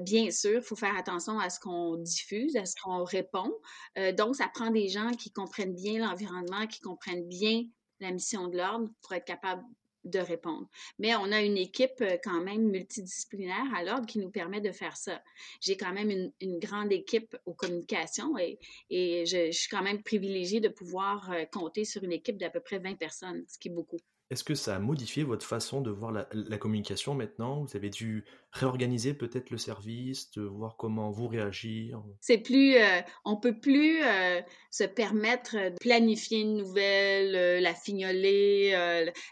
bien 0.00 0.30
sûr, 0.30 0.60
il 0.60 0.62
faut 0.62 0.76
faire 0.76 0.96
attention 0.96 1.38
à 1.38 1.50
ce 1.50 1.60
qu'on 1.60 1.96
diffuse, 1.96 2.56
à 2.56 2.64
ce 2.64 2.74
qu'on 2.82 3.04
répond. 3.04 3.52
donc, 4.16 4.36
ça 4.36 4.48
prend 4.48 4.70
des 4.70 4.88
gens 4.88 5.10
qui 5.10 5.30
comprennent 5.30 5.74
bien 5.74 5.98
l'environnement, 5.98 6.66
qui 6.66 6.80
comprennent 6.80 7.28
bien 7.28 7.64
la 8.00 8.10
mission 8.10 8.48
de 8.48 8.56
l'ordre 8.56 8.88
pour 9.02 9.12
être 9.12 9.26
capable 9.26 9.62
de 10.04 10.18
répondre. 10.18 10.68
Mais 10.98 11.14
on 11.16 11.32
a 11.32 11.42
une 11.42 11.56
équipe 11.56 12.00
euh, 12.00 12.16
quand 12.22 12.42
même 12.42 12.70
multidisciplinaire 12.70 13.74
à 13.74 13.82
l'ordre 13.82 14.06
qui 14.06 14.18
nous 14.18 14.30
permet 14.30 14.60
de 14.60 14.72
faire 14.72 14.96
ça. 14.96 15.22
J'ai 15.60 15.76
quand 15.76 15.92
même 15.92 16.10
une, 16.40 16.58
grande 16.58 16.92
équipe 16.92 17.36
aux 17.46 17.54
communications 17.54 18.38
et, 18.38 18.58
je, 19.26 19.50
suis 19.50 19.68
quand 19.68 19.82
même 19.82 20.02
privilégiée 20.02 20.60
de 20.60 20.68
pouvoir 20.68 21.30
euh, 21.32 21.44
compter 21.46 21.84
sur 21.84 22.02
une 22.04 22.12
équipe 22.12 22.36
d'à 22.36 22.50
peu 22.50 22.60
près 22.60 22.78
20 22.78 22.94
personnes, 22.94 23.44
ce 23.48 23.58
qui 23.58 23.68
est 23.68 23.72
beaucoup. 23.72 23.98
Est-ce 24.30 24.42
que 24.42 24.54
ça 24.54 24.76
a 24.76 24.78
modifié 24.78 25.22
votre 25.22 25.44
façon 25.44 25.82
de 25.82 25.90
voir 25.90 26.10
la, 26.10 26.58
communication 26.58 27.14
maintenant? 27.14 27.62
Vous 27.64 27.76
avez 27.76 27.90
dû 27.90 28.24
réorganiser 28.52 29.12
peut-être 29.12 29.50
le 29.50 29.58
service, 29.58 30.30
de 30.30 30.42
voir 30.42 30.76
comment 30.76 31.10
vous 31.10 31.28
réagir? 31.28 32.02
C'est 32.20 32.38
plus, 32.38 32.76
euh, 32.76 33.00
on 33.26 33.36
peut 33.36 33.58
plus 33.58 34.02
euh, 34.02 34.40
se 34.70 34.84
permettre 34.84 35.56
de 35.56 35.76
planifier 35.78 36.40
une 36.40 36.56
nouvelle, 36.56 37.36
euh, 37.36 37.60
la 37.60 37.74
fignoler. 37.74 38.74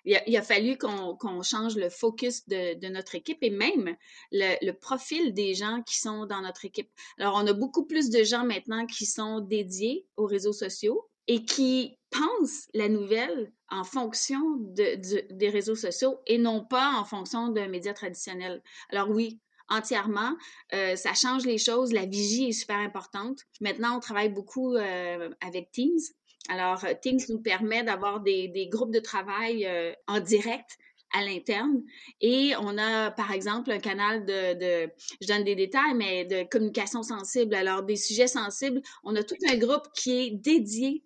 Il 0.04 0.36
a, 0.36 0.42
fallu 0.42 0.76
qu'on 0.76 1.42
change 1.42 1.76
le 1.76 1.88
focus 1.88 2.46
de, 2.48 2.88
notre 2.88 3.14
équipe 3.14 3.42
et 3.42 3.50
même 3.50 3.96
le, 4.30 4.56
le, 4.60 4.72
profil 4.72 5.32
des 5.32 5.54
gens 5.54 5.82
qui 5.86 5.98
sont 5.98 6.26
dans 6.26 6.42
notre 6.42 6.66
équipe. 6.66 6.90
Alors, 7.18 7.40
on 7.42 7.46
a 7.46 7.54
beaucoup 7.54 7.86
plus 7.86 8.10
de 8.10 8.22
gens 8.24 8.44
maintenant 8.44 8.84
qui 8.84 9.06
sont 9.06 9.40
dédiés 9.40 10.06
aux 10.16 10.26
réseaux 10.26 10.52
sociaux 10.52 11.08
et 11.28 11.44
qui 11.44 11.96
pensent 12.10 12.68
la 12.74 12.88
nouvelle 12.88 13.52
en 13.72 13.84
fonction 13.84 14.38
de, 14.58 15.32
des 15.32 15.48
réseaux 15.48 15.74
sociaux 15.74 16.20
et 16.26 16.38
non 16.38 16.64
pas 16.64 16.92
en 16.92 17.04
fonction 17.04 17.48
d'un 17.48 17.68
média 17.68 17.94
traditionnel. 17.94 18.62
Alors 18.90 19.10
oui, 19.10 19.40
entièrement. 19.68 20.36
Euh, 20.74 20.94
ça 20.94 21.14
change 21.14 21.46
les 21.46 21.58
choses. 21.58 21.92
La 21.92 22.04
vigie 22.04 22.50
est 22.50 22.52
super 22.52 22.76
importante. 22.76 23.40
Maintenant, 23.60 23.96
on 23.96 24.00
travaille 24.00 24.28
beaucoup 24.28 24.76
euh, 24.76 25.30
avec 25.40 25.72
Teams. 25.72 26.00
Alors, 26.48 26.84
euh, 26.84 26.92
Teams 27.00 27.20
nous 27.30 27.40
permet 27.40 27.82
d'avoir 27.82 28.20
des, 28.20 28.48
des, 28.48 28.68
groupes 28.68 28.92
de 28.92 29.00
travail 29.00 29.66
en 30.06 30.20
direct 30.20 30.76
à 31.14 31.24
l'interne. 31.24 31.82
Et 32.20 32.52
on 32.60 32.76
a, 32.76 33.10
par 33.10 33.32
exemple, 33.32 33.70
un 33.70 33.78
canal 33.78 34.26
de, 34.26 34.54
de, 34.54 34.92
je 35.20 35.28
donne 35.28 35.44
des 35.44 35.54
détails, 35.54 35.94
mais 35.94 36.24
de 36.26 36.42
communication 36.48 37.02
sensible. 37.02 37.54
Alors, 37.54 37.82
des 37.82 37.96
sujets 37.96 38.26
sensibles, 38.26 38.82
on 39.02 39.16
a 39.16 39.22
tout 39.22 39.36
un 39.48 39.56
groupe 39.56 39.86
qui 39.94 40.12
est 40.12 40.30
dédié 40.30 41.04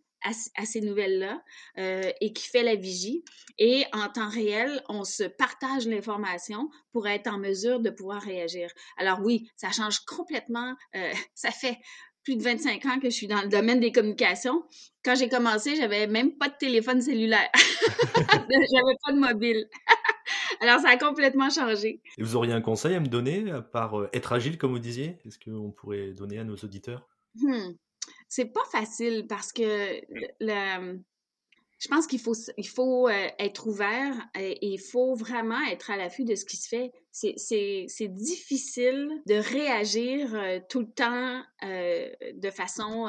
à, 0.57 0.65
ces 0.65 0.81
nouvelles-là 0.81 1.43
euh, 1.79 2.11
et 2.21 2.33
qui 2.33 2.49
fait 2.49 2.63
la 2.63 2.75
vigie. 2.75 3.25
Et 3.59 3.85
en 3.93 4.09
temps 4.09 4.29
réel, 4.29 4.83
on 4.89 5.05
se 5.05 5.25
partage 5.25 5.87
l'information 5.87 6.71
pour 6.93 7.07
être 7.09 7.29
en 7.29 7.39
mesure 7.39 7.81
de 7.81 7.91
pouvoir 7.91 8.23
réagir. 8.23 8.71
Alors 8.97 9.21
oui, 9.23 9.51
ça 9.57 9.71
change 9.71 10.01
complètement. 10.01 10.75
Euh, 10.95 11.13
ça 11.35 11.51
fait 11.51 11.79
plus 12.25 12.37
de 12.37 12.43
25 12.43 12.85
ans 12.87 12.99
que 12.99 13.09
je 13.09 13.15
suis 13.15 13.29
dans 13.29 13.41
le 13.41 13.49
domaine 13.49 13.79
des 13.79 13.93
communications. 13.93 14.65
Quand 15.05 15.15
j'ai 15.15 15.29
commencé, 15.29 15.77
j'avais 15.77 16.09
même 16.09 16.37
pas 16.37 16.49
de 16.49 16.57
téléphone 16.59 17.01
cellulaire. 17.01 17.49
j'avais 17.55 18.97
pas 19.05 19.13
de 19.13 19.19
mobile. 19.19 19.69
Alors, 20.61 20.81
ça 20.81 20.89
a 20.89 20.97
complètement 20.97 21.51
changé. 21.51 22.01
Et 22.19 22.23
vous 22.23 22.35
auriez 22.35 22.53
un 22.53 22.61
conseil 22.61 22.97
à 22.97 23.01
me 23.01 23.07
donner, 23.07 23.51
à 23.53 23.63
part 23.63 24.01
euh, 24.01 24.09
être 24.13 24.33
agile, 24.33 24.59
comme 24.59 24.73
vous 24.73 24.81
disiez? 24.81 25.19
Est-ce 25.25 25.39
qu'on 25.39 25.71
pourrait 25.71 26.13
donner 26.13 26.39
à 26.39 26.45
nos 26.45 26.57
auditeurs? 26.57 27.07
Hmm 27.37 27.75
c'est 28.29 28.53
pas 28.53 28.65
facile 28.71 29.27
parce 29.29 29.53
que 29.53 30.01
le, 30.41 30.99
je 31.79 31.89
pense 31.89 32.07
qu'il 32.07 32.21
faut, 32.21 32.35
il 32.57 32.67
faut 32.67 33.09
euh, 33.09 33.29
être 33.39 33.67
ouvert 33.67 34.15
et 34.35 34.67
il 34.67 34.79
faut 34.79 35.15
vraiment 35.15 35.63
être 35.71 35.91
à 35.91 35.97
l'affût 35.97 36.25
de 36.25 36.35
ce 36.35 36.45
qui 36.45 36.57
se 36.57 36.69
fait. 36.69 36.93
C'est 37.13 38.09
difficile 38.09 39.11
de 39.27 39.35
réagir 39.35 40.35
euh, 40.35 40.59
tout 40.69 40.81
le 40.81 40.91
temps 40.91 41.43
euh, 41.65 42.09
de 42.35 42.51
façon 42.51 43.09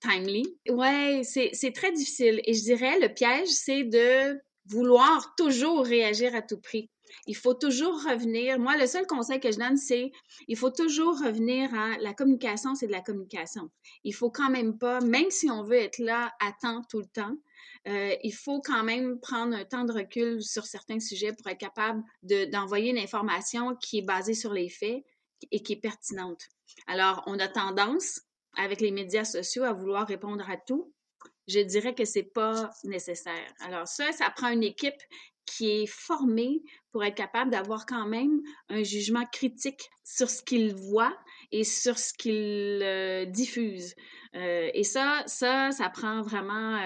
timely. 0.00 0.58
Ouais, 0.68 1.22
c'est 1.24 1.72
très 1.72 1.92
difficile. 1.92 2.40
Et 2.44 2.54
je 2.54 2.62
dirais, 2.62 2.98
le 3.00 3.12
piège, 3.12 3.48
c'est 3.48 3.84
de 3.84 4.40
vouloir 4.66 5.34
toujours 5.36 5.84
réagir 5.84 6.34
à 6.34 6.42
tout 6.42 6.60
prix. 6.60 6.90
Il 7.26 7.36
faut 7.36 7.54
toujours 7.54 7.94
revenir. 8.02 8.58
Moi, 8.58 8.76
le 8.76 8.86
seul 8.86 9.06
conseil 9.06 9.40
que 9.40 9.50
je 9.50 9.58
donne, 9.58 9.76
c'est 9.76 10.12
il 10.48 10.56
faut 10.56 10.70
toujours 10.70 11.18
revenir 11.18 11.72
à 11.74 11.98
la 11.98 12.14
communication, 12.14 12.74
c'est 12.74 12.86
de 12.86 12.92
la 12.92 13.00
communication. 13.00 13.70
Il 14.04 14.14
faut 14.14 14.30
quand 14.30 14.50
même 14.50 14.78
pas, 14.78 15.00
même 15.00 15.30
si 15.30 15.50
on 15.50 15.62
veut 15.62 15.76
être 15.76 15.98
là 15.98 16.32
à 16.40 16.52
temps 16.60 16.82
tout 16.88 16.98
le 16.98 17.06
temps, 17.06 17.36
euh, 17.88 18.14
il 18.22 18.32
faut 18.32 18.60
quand 18.60 18.82
même 18.82 19.18
prendre 19.20 19.54
un 19.54 19.64
temps 19.64 19.84
de 19.84 19.92
recul 19.92 20.42
sur 20.42 20.66
certains 20.66 21.00
sujets 21.00 21.32
pour 21.32 21.46
être 21.46 21.58
capable 21.58 22.02
d'envoyer 22.22 22.90
une 22.90 22.98
information 22.98 23.74
qui 23.76 23.98
est 23.98 24.02
basée 24.02 24.34
sur 24.34 24.52
les 24.52 24.68
faits 24.68 25.04
et 25.50 25.62
qui 25.62 25.74
est 25.74 25.80
pertinente. 25.80 26.42
Alors, 26.86 27.22
on 27.26 27.38
a 27.38 27.48
tendance, 27.48 28.20
avec 28.56 28.80
les 28.80 28.90
médias 28.90 29.24
sociaux, 29.24 29.64
à 29.64 29.72
vouloir 29.72 30.06
répondre 30.06 30.48
à 30.48 30.56
tout. 30.56 30.92
Je 31.50 31.60
dirais 31.60 31.94
que 31.94 32.04
c'est 32.04 32.30
pas 32.32 32.70
nécessaire. 32.84 33.54
Alors 33.60 33.88
ça, 33.88 34.12
ça 34.12 34.30
prend 34.30 34.48
une 34.48 34.62
équipe 34.62 35.00
qui 35.46 35.70
est 35.70 35.86
formée 35.86 36.62
pour 36.92 37.02
être 37.02 37.16
capable 37.16 37.50
d'avoir 37.50 37.86
quand 37.86 38.06
même 38.06 38.40
un 38.68 38.82
jugement 38.82 39.24
critique 39.32 39.90
sur 40.04 40.30
ce 40.30 40.42
qu'il 40.42 40.74
voit 40.74 41.16
et 41.50 41.64
sur 41.64 41.98
ce 41.98 42.12
qu'il 42.12 42.80
euh, 42.82 43.24
diffuse. 43.24 43.94
Euh, 44.36 44.70
et 44.74 44.84
ça, 44.84 45.24
ça, 45.26 45.72
ça 45.72 45.88
prend 45.88 46.22
vraiment 46.22 46.78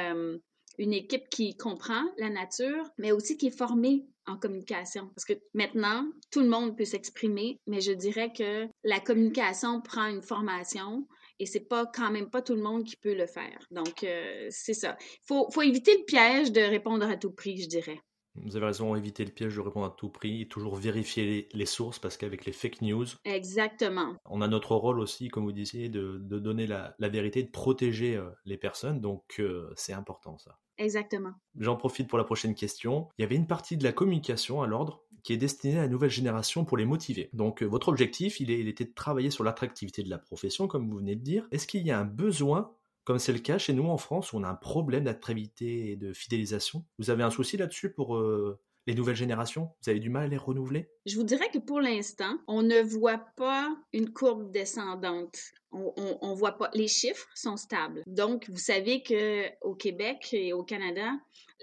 une 0.79 0.93
équipe 0.93 1.29
qui 1.29 1.57
comprend 1.57 2.03
la 2.17 2.31
nature, 2.31 2.89
mais 2.99 3.13
aussi 3.13 3.37
qui 3.37 3.49
est 3.49 3.57
formée 3.57 4.07
en 4.27 4.37
communication. 4.37 5.09
Parce 5.15 5.25
que 5.25 5.35
maintenant, 5.53 6.07
tout 6.31 6.41
le 6.41 6.49
monde 6.49 6.77
peut 6.77 6.85
s'exprimer, 6.85 7.61
mais 7.67 7.81
je 7.81 7.93
dirais 7.93 8.33
que 8.33 8.67
la 8.83 9.01
communication 9.01 9.81
prend 9.81 10.07
une 10.07 10.23
formation 10.23 11.07
et 11.39 11.47
c'est 11.47 11.69
pas 11.69 11.87
quand 11.87 12.11
même 12.11 12.31
pas 12.31 12.43
tout 12.43 12.55
le 12.55 12.63
monde 12.63 12.85
qui 12.85 12.97
peut 12.97 13.15
le 13.15 13.27
faire. 13.27 13.59
Donc, 13.71 14.05
euh, 14.05 14.47
c'est 14.51 14.75
ça. 14.75 14.97
Il 15.01 15.27
faut, 15.27 15.51
faut 15.51 15.63
éviter 15.63 15.97
le 15.97 16.05
piège 16.05 16.53
de 16.53 16.61
répondre 16.61 17.07
à 17.07 17.17
tout 17.17 17.33
prix, 17.33 17.63
je 17.63 17.69
dirais. 17.69 18.01
Vous 18.37 18.57
avez 18.57 18.67
raison, 18.67 18.97
éviter 18.97 19.25
le 19.25 19.31
piège 19.31 19.55
de 19.55 19.61
répondre 19.61 19.87
à 19.87 19.95
tout 19.97 20.09
prix 20.09 20.43
et 20.43 20.49
toujours 20.49 20.75
vérifier 20.75 21.49
les, 21.53 21.67
sources 21.67 22.01
parce 22.01 22.17
qu'avec 22.17 22.45
les 22.45 22.53
fake 22.53 22.83
news. 22.83 23.07
Exactement. 23.25 24.17
On 24.25 24.41
a 24.41 24.49
notre 24.49 24.75
rôle 24.75 24.99
aussi, 24.99 25.29
comme 25.29 25.45
vous 25.45 25.53
disiez, 25.53 25.89
de, 25.89 26.19
donner 26.19 26.67
la, 26.67 26.97
vérité, 27.01 27.45
de 27.45 27.51
protéger 27.51 28.17
euh, 28.17 28.29
les 28.45 28.57
personnes. 28.57 29.01
Donc, 29.01 29.37
euh, 29.39 29.73
c'est 29.77 29.93
important 29.93 30.37
ça. 30.39 30.59
Exactement. 30.79 31.33
J'en 31.57 31.77
profite 31.77 32.09
pour 32.09 32.19
la 32.19 32.25
prochaine 32.25 32.57
question. 32.57 33.09
Il 33.19 33.23
y 33.23 33.25
avait 33.25 33.37
une 33.37 33.47
partie 33.47 33.77
de 33.77 33.85
la 33.85 33.93
communication 33.93 34.63
à 34.63 34.67
l'ordre 34.67 35.05
qui 35.25 35.33
est 35.33 35.39
destinée 35.39 35.79
à 35.79 35.83
la 35.83 35.89
nouvelle 35.89 36.11
génération 36.11 36.65
pour 36.65 36.77
les 36.77 36.85
motiver. 36.85 37.31
Donc 37.33 37.63
euh, 37.63 37.67
votre 37.67 37.89
objectif, 37.89 38.39
il, 38.39 38.51
était 38.51 38.85
de 38.85 38.93
travailler 38.95 39.31
sur 39.31 39.43
l'attractivité 39.43 40.03
de 40.03 40.11
la 40.11 40.19
profession, 40.19 40.69
comme 40.69 40.89
vous 40.89 40.99
venez 40.99 41.17
de 41.17 41.23
dire. 41.23 41.49
Est-ce 41.51 41.67
qu'il 41.67 41.85
y 41.85 41.91
a 41.91 41.99
un 41.99 42.05
besoin 42.05 42.73
comme 43.05 43.19
c'est 43.19 43.33
le 43.33 43.39
cas 43.39 43.59
chez 43.59 43.73
nous 43.73 43.87
en 43.87 43.99
France 43.99 44.33
où 44.33 44.37
on 44.37 44.45
a 44.45 44.49
un 44.49 44.55
problème 44.55 45.05
d'attractivité 45.05 45.91
et 45.91 45.97
de 45.97 46.13
fidélisation? 46.13 46.85
Vous 46.99 47.11
avez 47.11 47.23
un 47.23 47.31
souci 47.31 47.57
là-dessus 47.57 47.91
pour 47.91 48.17
euh, 48.17 48.61
les 48.87 48.95
nouvelles 48.95 49.17
générations? 49.17 49.71
Vous 49.83 49.91
avez 49.91 49.99
du 49.99 50.11
mal 50.11 50.25
à 50.25 50.29
les 50.29 50.37
renouveler? 50.37 50.91
Je 51.07 51.17
vous 51.17 51.25
dirais 51.25 51.49
que 51.53 51.59
pour 51.59 51.81
l'instant, 51.81 52.37
on 52.47 52.63
ne 52.63 52.83
voit 52.83 53.25
pas 53.37 53.75
une 53.95 54.13
courbe 54.13 54.51
descendante. 54.51 55.39
On, 55.73 56.35
voit 56.35 56.53
pas. 56.53 56.71
Les 56.75 56.87
chiffres 56.87 57.27
sont 57.35 57.57
stables. 57.57 58.05
Donc, 58.07 58.49
vous 58.49 58.59
savez 58.59 59.03
que 59.03 59.47
au 59.61 59.75
Québec 59.75 60.29
et 60.33 60.53
au 60.53 60.63
Canada, 60.63 61.11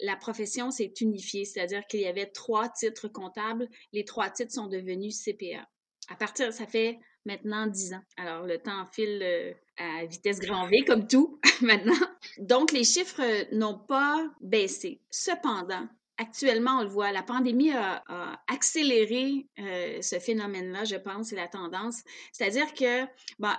la 0.02 0.16
profession 0.16 0.72
s'est 0.72 0.94
unifiée, 1.00 1.46
c'est-à-dire 1.46 1.86
qu'il 1.88 2.02
y 2.02 2.08
avait 2.08 2.28
trois 2.28 2.70
titres 2.70 3.08
comptables. 3.08 3.68
Les 3.94 4.04
trois 4.06 4.30
titres 4.30 4.54
sont 4.54 4.68
devenus 4.68 5.24
CPA. 5.24 5.68
À 6.10 6.16
partir, 6.16 6.52
ça 6.52 6.66
fait 6.66 7.00
maintenant 7.26 7.68
dix 7.68 7.94
ans. 7.94 8.02
Alors, 8.18 8.46
le 8.46 8.58
temps 8.58 8.88
file 8.92 9.20
euh, 9.22 9.54
à 9.78 10.06
vitesse 10.06 10.40
grand 10.40 10.68
V, 10.68 10.84
comme 10.86 11.08
tout 11.08 11.40
maintenant. 11.62 11.94
Donc, 12.40 12.72
les 12.72 12.84
chiffres 12.84 13.22
n'ont 13.56 13.78
pas 13.78 14.28
baissé. 14.42 15.02
Cependant, 15.10 15.88
actuellement, 16.18 16.80
on 16.80 16.84
le 16.84 16.90
voit, 16.90 17.12
la 17.12 17.24
pandémie 17.24 17.72
a, 17.72 18.04
accéléré 18.48 19.48
euh, 19.60 20.02
ce 20.02 20.20
phénomène-là, 20.20 20.84
je 20.86 20.96
pense, 20.96 21.30
c'est 21.30 21.36
la 21.36 21.48
tendance. 21.48 22.02
C'est-à-dire 22.32 22.74
que, 22.74 23.06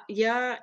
il 0.09 0.18
y 0.18 0.26
a, 0.26 0.61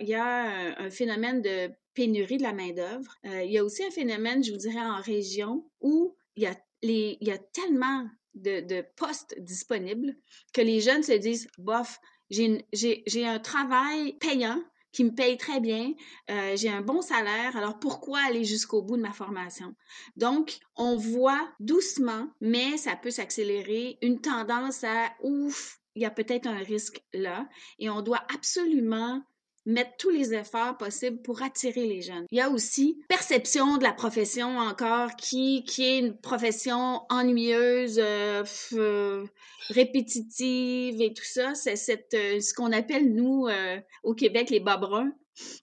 un, 0.78 0.90
phénomène 0.90 1.42
de 1.42 1.72
pénurie 1.94 2.38
de 2.38 2.44
la 2.44 2.54
main-d'œuvre. 2.54 3.16
Euh, 3.26 3.44
il 3.44 3.52
y 3.52 3.58
a 3.58 3.64
aussi 3.64 3.84
un 3.84 3.92
phénomène, 3.92 4.44
je 4.44 4.52
vous 4.52 4.58
dirais, 4.58 4.80
en 4.80 5.02
région 5.02 5.70
où 5.82 6.16
il 6.36 6.44
y 6.44 7.32
a, 7.32 7.38
tellement 7.54 8.08
de 8.36 8.82
postes 8.96 9.36
disponibles 9.40 10.16
que 10.54 10.62
les 10.62 10.80
jeunes 10.80 11.04
se 11.04 11.14
disent, 11.14 11.50
bof, 11.58 12.00
j'ai 12.30 13.26
un 13.26 13.40
travail 13.40 14.14
payant 14.20 14.62
qui 14.92 15.04
me 15.04 15.12
paye 15.12 15.38
très 15.38 15.60
bien, 15.60 15.94
euh, 16.30 16.56
j'ai 16.56 16.70
un 16.70 16.82
bon 16.82 17.02
salaire, 17.02 17.56
alors 17.56 17.80
pourquoi 17.80 18.20
aller 18.22 18.44
jusqu'au 18.44 18.82
bout 18.82 18.98
de 18.98 19.02
ma 19.02 19.14
formation? 19.14 19.76
Donc, 20.16 20.60
on 20.76 20.96
voit 20.96 21.50
doucement, 21.60 22.28
mais 22.42 22.78
ça 22.78 22.96
peut 22.96 23.12
s'accélérer, 23.12 23.98
une 24.02 24.20
tendance 24.20 24.84
à 24.84 25.12
ouf, 25.22 25.80
il 25.96 26.02
y 26.02 26.06
a 26.06 26.12
peut-être 26.12 26.48
un 26.48 26.58
risque 26.58 27.04
là, 27.14 27.48
et 27.78 27.90
on 27.90 28.02
doit 28.02 28.24
absolument 28.34 29.24
mettre 29.66 29.92
tous 29.98 30.10
les 30.10 30.34
efforts 30.34 30.78
possibles 30.78 31.22
pour 31.22 31.42
attirer 31.42 31.86
les 31.86 32.02
jeunes. 32.02 32.26
Il 32.32 32.38
y 32.38 32.42
a 32.42 32.50
aussi 32.50 33.00
perception 33.08 33.78
de 33.78 33.84
la 33.84 33.94
profession 33.94 34.58
encore 34.58 35.16
qui, 35.16 35.64
qui 35.64 35.86
est 35.86 36.00
une 36.00 36.18
profession 36.18 37.02
ennuyeuse, 37.10 38.00
euh, 38.00 38.44
euh, 38.74 39.26
répétitive 39.70 41.02
et 41.02 41.14
tout 41.14 41.26
ça. 41.26 41.54
C'est 41.56 42.14
euh, 42.14 42.40
ce 42.40 42.54
qu'on 42.54 42.72
appelle, 42.72 43.14
nous, 43.14 43.48
au 44.04 44.14
Québec, 44.14 44.50
les 44.50 44.60
bas 44.60 44.78
bruns. 44.78 45.12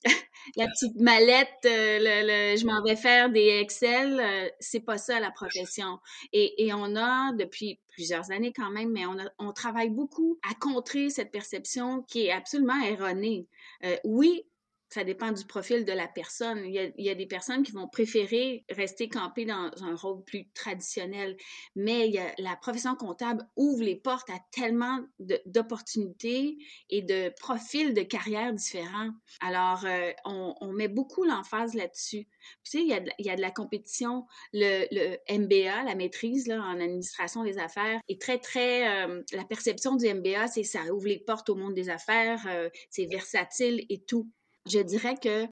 la 0.56 0.66
petite 0.68 0.96
mallette, 0.96 1.48
le, 1.64 2.56
je 2.56 2.66
m'en 2.66 2.82
vais 2.82 2.96
faire 2.96 3.30
des 3.30 3.58
Excel, 3.60 4.52
c'est 4.60 4.80
pas 4.80 4.98
ça 4.98 5.18
la 5.20 5.30
profession. 5.30 5.98
Et, 6.32 6.70
on 6.72 6.96
a, 6.96 7.32
depuis 7.32 7.80
plusieurs 7.88 8.30
années 8.30 8.52
quand 8.52 8.70
même, 8.70 8.90
mais 8.92 9.04
on 9.38 9.52
travaille 9.52 9.90
beaucoup 9.90 10.38
à 10.48 10.54
contrer 10.54 11.10
cette 11.10 11.30
perception 11.30 12.02
qui 12.02 12.26
est 12.26 12.32
absolument 12.32 12.80
erronée. 12.82 13.46
Euh, 13.84 13.96
oui, 14.04 14.44
ça 14.88 15.04
dépend 15.04 15.32
du 15.32 15.44
profil 15.44 15.84
de 15.84 15.92
la 15.92 16.06
personne. 16.06 16.62
Il 16.64 16.92
y, 16.96 17.10
a, 17.10 17.14
des 17.14 17.26
personnes 17.26 17.62
qui 17.62 17.72
vont 17.72 17.88
préférer 17.88 18.64
rester 18.70 19.08
campées 19.08 19.44
dans 19.44 19.70
un 19.82 19.96
rôle 19.96 20.22
plus 20.24 20.48
traditionnel, 20.52 21.36
mais 21.74 22.12
la 22.38 22.56
profession 22.56 22.94
comptable 22.94 23.46
ouvre 23.56 23.82
les 23.82 23.96
portes 23.96 24.30
à 24.30 24.38
tellement 24.52 25.00
d'opportunités 25.44 26.58
et 26.90 27.02
de 27.02 27.32
profils 27.40 27.94
de 27.94 28.02
carrière 28.02 28.52
différents. 28.52 29.10
Alors, 29.40 29.84
euh, 29.84 30.12
on, 30.24 30.72
met 30.72 30.88
beaucoup 30.88 31.24
l'emphase 31.24 31.74
là-dessus. 31.74 32.28
Tu 32.62 32.70
sais, 32.70 32.82
il 32.82 32.88
y, 32.88 33.30
a 33.30 33.36
de, 33.36 33.40
la 33.40 33.50
compétition. 33.50 34.26
Le, 34.52 35.16
MBA, 35.30 35.84
la 35.84 35.94
maîtrise 35.94 36.50
en 36.50 36.80
administration 36.80 37.42
des 37.42 37.58
affaires, 37.58 38.00
est 38.08 38.20
très, 38.20 38.38
très... 38.38 39.04
Euh, 39.04 39.22
la 39.32 39.44
perception 39.44 39.96
du 39.96 40.06
MBA, 40.12 40.48
c'est 40.48 40.62
ça 40.62 40.80
ouvre 40.92 41.08
les 41.08 41.18
portes 41.18 41.48
au 41.48 41.54
monde 41.54 41.74
des 41.74 41.88
affaires, 41.88 42.46
c'est 42.90 43.06
versatile 43.06 43.84
et 43.88 44.02
tout. 44.04 44.30
Je 44.66 44.80
dirais 44.80 45.16
que 45.22 45.46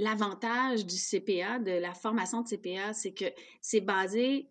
l'avantage 0.00 0.86
du 0.86 0.96
CPA, 0.96 1.58
de 1.58 1.72
la 1.72 1.94
formation 1.94 2.42
de 2.42 2.48
CPA, 2.48 2.92
c'est 2.92 3.12
que 3.12 3.26
c'est 3.60 3.80
basé 3.80 4.48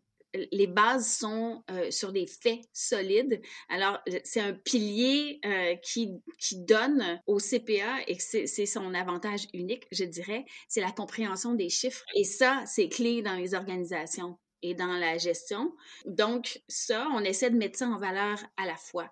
les 0.51 0.67
bases 0.67 1.07
sont 1.07 1.63
euh, 1.69 1.91
sur 1.91 2.11
des 2.11 2.25
faits 2.25 2.61
solides. 2.73 3.41
Alors, 3.69 3.99
c'est 4.23 4.39
un 4.39 4.53
pilier 4.53 5.39
euh, 5.45 5.75
qui, 5.75 6.11
qui 6.39 6.59
donne 6.59 7.21
au 7.27 7.37
CPA, 7.37 8.01
et 8.07 8.17
c'est 8.19 8.65
son 8.65 8.93
avantage 8.93 9.47
unique, 9.53 9.85
je 9.91 10.03
dirais, 10.03 10.45
c'est 10.67 10.81
la 10.81 10.91
compréhension 10.91 11.53
des 11.53 11.69
chiffres. 11.69 12.03
Et 12.15 12.23
ça, 12.23 12.63
c'est 12.65 12.89
clé 12.89 13.21
dans 13.21 13.35
les 13.35 13.53
organisations 13.53 14.39
et 14.61 14.73
dans 14.73 14.93
la 14.93 15.17
gestion. 15.17 15.73
Donc, 16.05 16.61
ça, 16.67 17.07
on 17.13 17.19
essaie 17.19 17.49
de 17.49 17.57
mettre 17.57 17.77
ça 17.77 17.87
en 17.87 17.99
valeur 17.99 18.39
à 18.57 18.65
la 18.65 18.75
fois. 18.75 19.11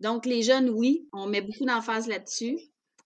Donc, 0.00 0.26
les 0.26 0.42
jeunes, 0.42 0.70
oui, 0.70 1.08
on 1.12 1.26
met 1.26 1.42
beaucoup 1.42 1.64
d'emphase 1.64 2.08
là-dessus. 2.08 2.58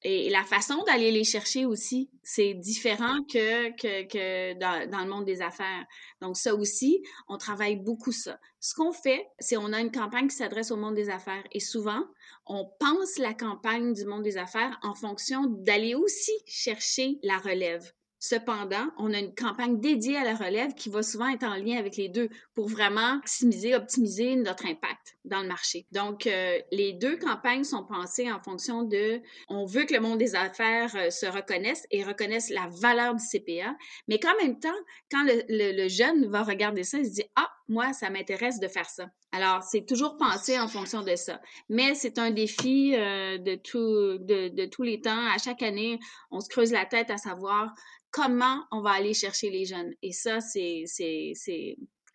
Et 0.08 0.30
la 0.30 0.44
façon 0.44 0.84
d'aller 0.84 1.10
les 1.10 1.24
chercher 1.24 1.66
aussi, 1.66 2.08
c'est 2.22 2.54
différent 2.54 3.24
que, 3.24 4.52
dans, 4.52 5.00
le 5.00 5.10
monde 5.10 5.24
des 5.24 5.42
affaires. 5.42 5.84
Donc 6.20 6.36
ça 6.36 6.54
aussi, 6.54 7.02
on 7.26 7.38
travaille 7.38 7.74
beaucoup 7.74 8.12
ça. 8.12 8.38
Ce 8.60 8.72
qu'on 8.76 8.92
fait, 8.92 9.26
c'est 9.40 9.56
on 9.56 9.72
a 9.72 9.80
une 9.80 9.90
campagne 9.90 10.28
qui 10.28 10.36
s'adresse 10.36 10.70
au 10.70 10.76
monde 10.76 10.94
des 10.94 11.10
affaires 11.10 11.42
et 11.50 11.58
souvent, 11.58 12.04
on 12.46 12.70
pense 12.78 13.18
la 13.18 13.34
campagne 13.34 13.94
du 13.94 14.04
monde 14.04 14.22
des 14.22 14.36
affaires 14.36 14.78
en 14.84 14.94
fonction 14.94 15.46
d'aller 15.46 15.96
aussi 15.96 16.30
chercher 16.46 17.18
la 17.24 17.38
relève. 17.38 17.92
Cependant, 18.18 18.86
on 18.98 19.12
a 19.12 19.18
une 19.18 19.34
campagne 19.34 19.78
dédiée 19.78 20.16
à 20.16 20.24
la 20.24 20.34
relève 20.34 20.74
qui 20.74 20.88
va 20.88 21.02
souvent 21.02 21.28
être 21.28 21.44
en 21.44 21.56
lien 21.56 21.76
avec 21.78 21.96
les 21.96 22.08
deux 22.08 22.28
pour 22.54 22.68
vraiment 22.68 23.16
maximiser, 23.16 23.74
optimiser 23.74 24.36
notre 24.36 24.66
impact 24.66 25.18
dans 25.24 25.42
le 25.42 25.48
marché. 25.48 25.86
Donc, 25.92 26.26
euh, 26.26 26.58
les 26.72 26.94
deux 26.94 27.18
campagnes 27.18 27.64
sont 27.64 27.84
pensées 27.84 28.30
en 28.32 28.40
fonction 28.40 28.82
de, 28.82 29.20
on 29.48 29.66
veut 29.66 29.84
que 29.84 29.94
le 29.94 30.00
monde 30.00 30.18
des 30.18 30.34
affaires 30.34 30.94
euh, 30.96 31.10
se 31.10 31.26
reconnaisse 31.26 31.86
et 31.90 32.04
reconnaisse 32.04 32.48
la 32.50 32.68
valeur 32.80 33.14
du 33.14 33.22
CPA, 33.22 33.76
mais 34.08 34.18
qu'en 34.18 34.34
même 34.40 34.58
temps, 34.58 34.68
quand 35.10 35.24
le, 35.24 35.42
le 35.48 35.88
jeune 35.88 36.26
va 36.26 36.42
regarder 36.42 36.84
ça, 36.84 36.98
il 36.98 37.06
se 37.06 37.12
dit, 37.12 37.24
ah, 37.36 37.50
moi, 37.68 37.92
ça 37.92 38.10
m'intéresse 38.10 38.60
de 38.60 38.68
faire 38.68 38.88
ça. 38.88 39.06
Alors, 39.32 39.62
c'est 39.62 39.84
toujours 39.84 40.16
pensé 40.16 40.58
en 40.58 40.68
fonction 40.68 41.02
de 41.02 41.16
ça. 41.16 41.40
Mais 41.68 41.94
c'est 41.94 42.18
un 42.18 42.30
défi 42.30 42.94
euh, 42.94 43.38
de, 43.38 43.56
tout, 43.56 44.18
de, 44.24 44.48
de, 44.48 44.66
tous 44.66 44.82
les 44.82 45.00
temps. 45.00 45.26
À 45.28 45.38
chaque 45.38 45.62
année, 45.62 45.98
on 46.30 46.40
se 46.40 46.48
creuse 46.48 46.72
la 46.72 46.86
tête 46.86 47.10
à 47.10 47.18
savoir 47.18 47.74
comment 48.10 48.64
on 48.70 48.80
va 48.80 48.92
aller 48.92 49.14
chercher 49.14 49.50
les 49.50 49.64
jeunes. 49.64 49.92
Et 50.02 50.12
ça, 50.12 50.40
c'est 50.40 50.84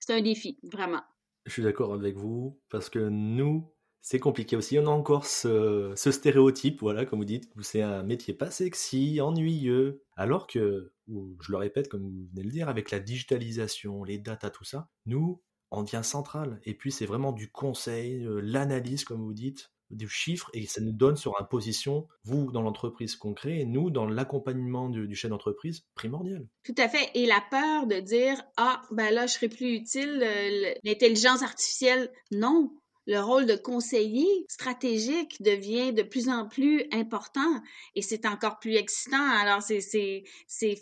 un 0.09 0.21
défi, 0.21 0.57
vraiment. 0.63 1.01
Je 1.45 1.51
suis 1.51 1.63
d'accord 1.63 1.93
avec 1.93 2.15
vous, 2.15 2.59
parce 2.69 2.89
que 2.89 2.99
nous, 2.99 3.71
c'est 4.01 4.19
compliqué 4.19 4.55
aussi. 4.55 4.79
On 4.79 4.87
a 4.87 4.89
encore 4.89 5.25
ce, 5.25 5.93
stéréotype, 5.95 6.81
voilà, 6.81 7.05
comme 7.05 7.19
vous 7.19 7.25
dites, 7.25 7.49
c'est 7.61 7.81
un 7.81 8.03
métier 8.03 8.33
pas 8.33 8.51
sexy, 8.51 9.21
ennuyeux. 9.21 10.03
Alors 10.15 10.47
que, 10.47 10.91
je 11.07 11.51
le 11.51 11.57
répète, 11.57 11.87
comme 11.87 12.03
vous 12.03 12.09
venez 12.09 12.29
de 12.33 12.41
le 12.41 12.51
dire, 12.51 12.69
avec 12.69 12.91
la 12.91 12.99
digitalisation, 12.99 14.03
les 14.03 14.17
data, 14.17 14.49
tout 14.49 14.63
ça, 14.63 14.89
nous, 15.05 15.41
on 15.69 15.83
devient 15.83 16.01
central. 16.03 16.59
Et 16.65 16.73
puis, 16.73 16.91
c'est 16.91 17.05
vraiment 17.05 17.31
du 17.31 17.51
conseil, 17.51 18.25
euh, 18.25 18.39
l'analyse, 18.41 19.03
comme 19.05 19.21
vous 19.21 19.33
dites, 19.33 19.71
du 19.91 20.07
chiffre, 20.07 20.49
et 20.53 20.65
ça 20.65 20.81
nous 20.81 20.93
donne 20.93 21.17
sur 21.17 21.35
une 21.39 21.47
position, 21.47 22.07
vous, 22.23 22.51
dans 22.51 22.61
l'entreprise 22.61 23.15
concrète, 23.15 23.59
et 23.59 23.65
nous, 23.65 23.89
dans 23.91 24.05
l'accompagnement 24.05 24.89
du, 24.89 25.13
chef 25.15 25.29
d'entreprise, 25.29 25.85
primordial. 25.95 26.47
Tout 26.63 26.75
à 26.77 26.87
fait. 26.87 27.09
Et 27.13 27.25
la 27.25 27.43
peur 27.51 27.87
de 27.87 27.99
dire, 27.99 28.41
ah, 28.57 28.81
ben 28.91 29.13
là, 29.13 29.27
je 29.27 29.33
serai 29.33 29.49
plus 29.49 29.75
utile, 29.75 30.21
euh, 30.23 30.73
l'intelligence 30.83 31.43
artificielle, 31.43 32.11
non 32.31 32.71
le 33.07 33.19
rôle 33.19 33.45
de 33.45 33.55
conseiller 33.55 34.27
stratégique 34.47 35.41
devient 35.41 35.91
de 35.93 36.03
plus 36.03 36.29
en 36.29 36.47
plus 36.47 36.85
important 36.91 37.61
et 37.95 38.01
c'est 38.01 38.25
encore 38.25 38.59
plus 38.59 38.75
excitant. 38.75 39.29
Alors, 39.39 39.61
c'est 39.61 40.23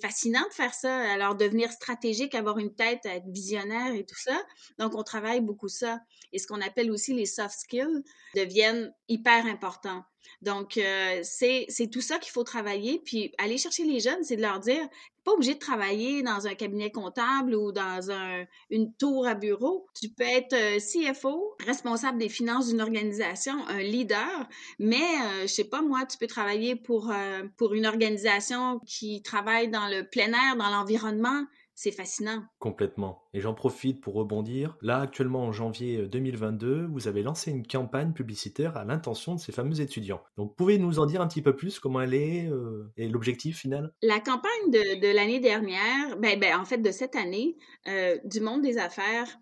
fascinant 0.01 0.45
de 0.49 0.53
faire 0.53 0.73
ça. 0.73 0.95
Alors, 1.11 1.35
devenir 1.35 1.71
stratégique, 1.71 2.35
avoir 2.35 2.57
une 2.59 2.73
tête, 2.75 3.05
être 3.05 3.27
visionnaire 3.27 3.93
et 3.93 4.05
tout 4.05 4.19
ça. 4.19 4.37
Donc, 4.77 4.95
on 4.95 5.03
travaille 5.03 5.41
beaucoup 5.41 5.69
ça. 5.69 6.01
Et 6.33 6.39
ce 6.39 6.47
qu'on 6.47 6.61
appelle 6.61 6.91
aussi 6.91 7.13
les 7.13 7.25
soft 7.25 7.57
skills 7.57 8.03
deviennent 8.35 8.93
hyper 9.07 9.45
importants. 9.45 10.03
Donc, 10.41 10.77
euh, 10.77 11.19
c'est 11.23 11.67
tout 11.91 12.01
ça 12.01 12.17
qu'il 12.19 12.31
faut 12.31 12.43
travailler. 12.43 13.01
Puis, 13.03 13.33
aller 13.37 13.57
chercher 13.57 13.83
les 13.83 13.99
jeunes, 13.99 14.23
c'est 14.23 14.35
de 14.35 14.41
leur 14.41 14.59
dire, 14.59 14.87
pas 15.23 15.31
obligé 15.31 15.53
de 15.53 15.59
travailler 15.59 16.23
dans 16.23 16.47
un 16.47 16.55
cabinet 16.55 16.91
comptable 16.91 17.55
ou 17.55 17.71
dans 17.71 18.11
un, 18.11 18.45
une 18.69 18.93
tour 18.93 19.27
à 19.27 19.35
bureau. 19.35 19.87
Tu 19.99 20.09
peux 20.09 20.23
être 20.23 20.53
euh, 20.53 20.79
CFO, 20.79 21.55
responsable 21.65 22.17
des 22.17 22.29
finances 22.29 22.69
d'une 22.69 22.81
organisation, 22.81 23.67
un 23.67 23.81
leader, 23.81 24.47
mais, 24.79 24.95
euh, 24.97 25.41
je 25.41 25.47
sais 25.47 25.65
pas, 25.65 25.81
moi, 25.81 26.05
tu 26.05 26.17
peux 26.17 26.27
travailler 26.27 26.75
pour, 26.75 27.13
pour 27.57 27.73
une 27.73 27.85
organisation 27.85 28.79
qui 28.85 29.21
travaille 29.21 29.69
dans 29.69 29.87
le 29.87 30.07
plein 30.07 30.31
air, 30.31 30.55
dans 30.57 30.69
l'environnement 30.69 31.45
c'est 31.79 31.93
fascinant. 31.93 32.43
Complètement. 32.59 33.23
Et 33.33 33.39
j'en 33.39 33.53
profite 33.53 34.01
pour 34.01 34.13
rebondir. 34.13 34.77
Là, 34.81 34.99
actuellement, 34.99 35.45
en 35.45 35.53
janvier 35.53 36.07
2022, 36.07 36.67
euh, 36.67 36.87
vous 36.91 37.07
avez 37.07 37.23
lancé 37.23 37.51
une 37.51 37.65
campagne 37.65 38.11
publicitaire 38.11 38.75
à 38.75 38.83
l'intention 38.83 39.33
de 39.33 39.39
ces 39.39 39.53
fameux 39.53 39.79
étudiants. 39.79 40.21
Donc, 40.35 40.57
pouvez 40.57 40.77
nous 40.77 40.99
en 40.99 41.05
dire 41.05 41.21
un 41.21 41.27
petit 41.29 41.41
peu 41.41 41.55
plus 41.55 41.79
comment 41.79 42.01
elle 42.01 42.15
est 42.15 42.49
euh, 42.49 42.91
et 42.97 43.07
l'objectif 43.07 43.59
final? 43.59 43.93
La 44.01 44.19
campagne 44.19 44.71
de, 44.71 45.15
l'année 45.15 45.39
dernière, 45.39 46.17
ben, 46.17 46.37
ben, 46.37 46.59
en 46.59 46.65
fait, 46.65 46.79
de 46.79 46.91
cette 46.91 47.15
année, 47.15 47.55
euh, 47.87 48.17
du 48.25 48.41
monde 48.41 48.61
des 48.61 48.77
affaires 48.77 49.39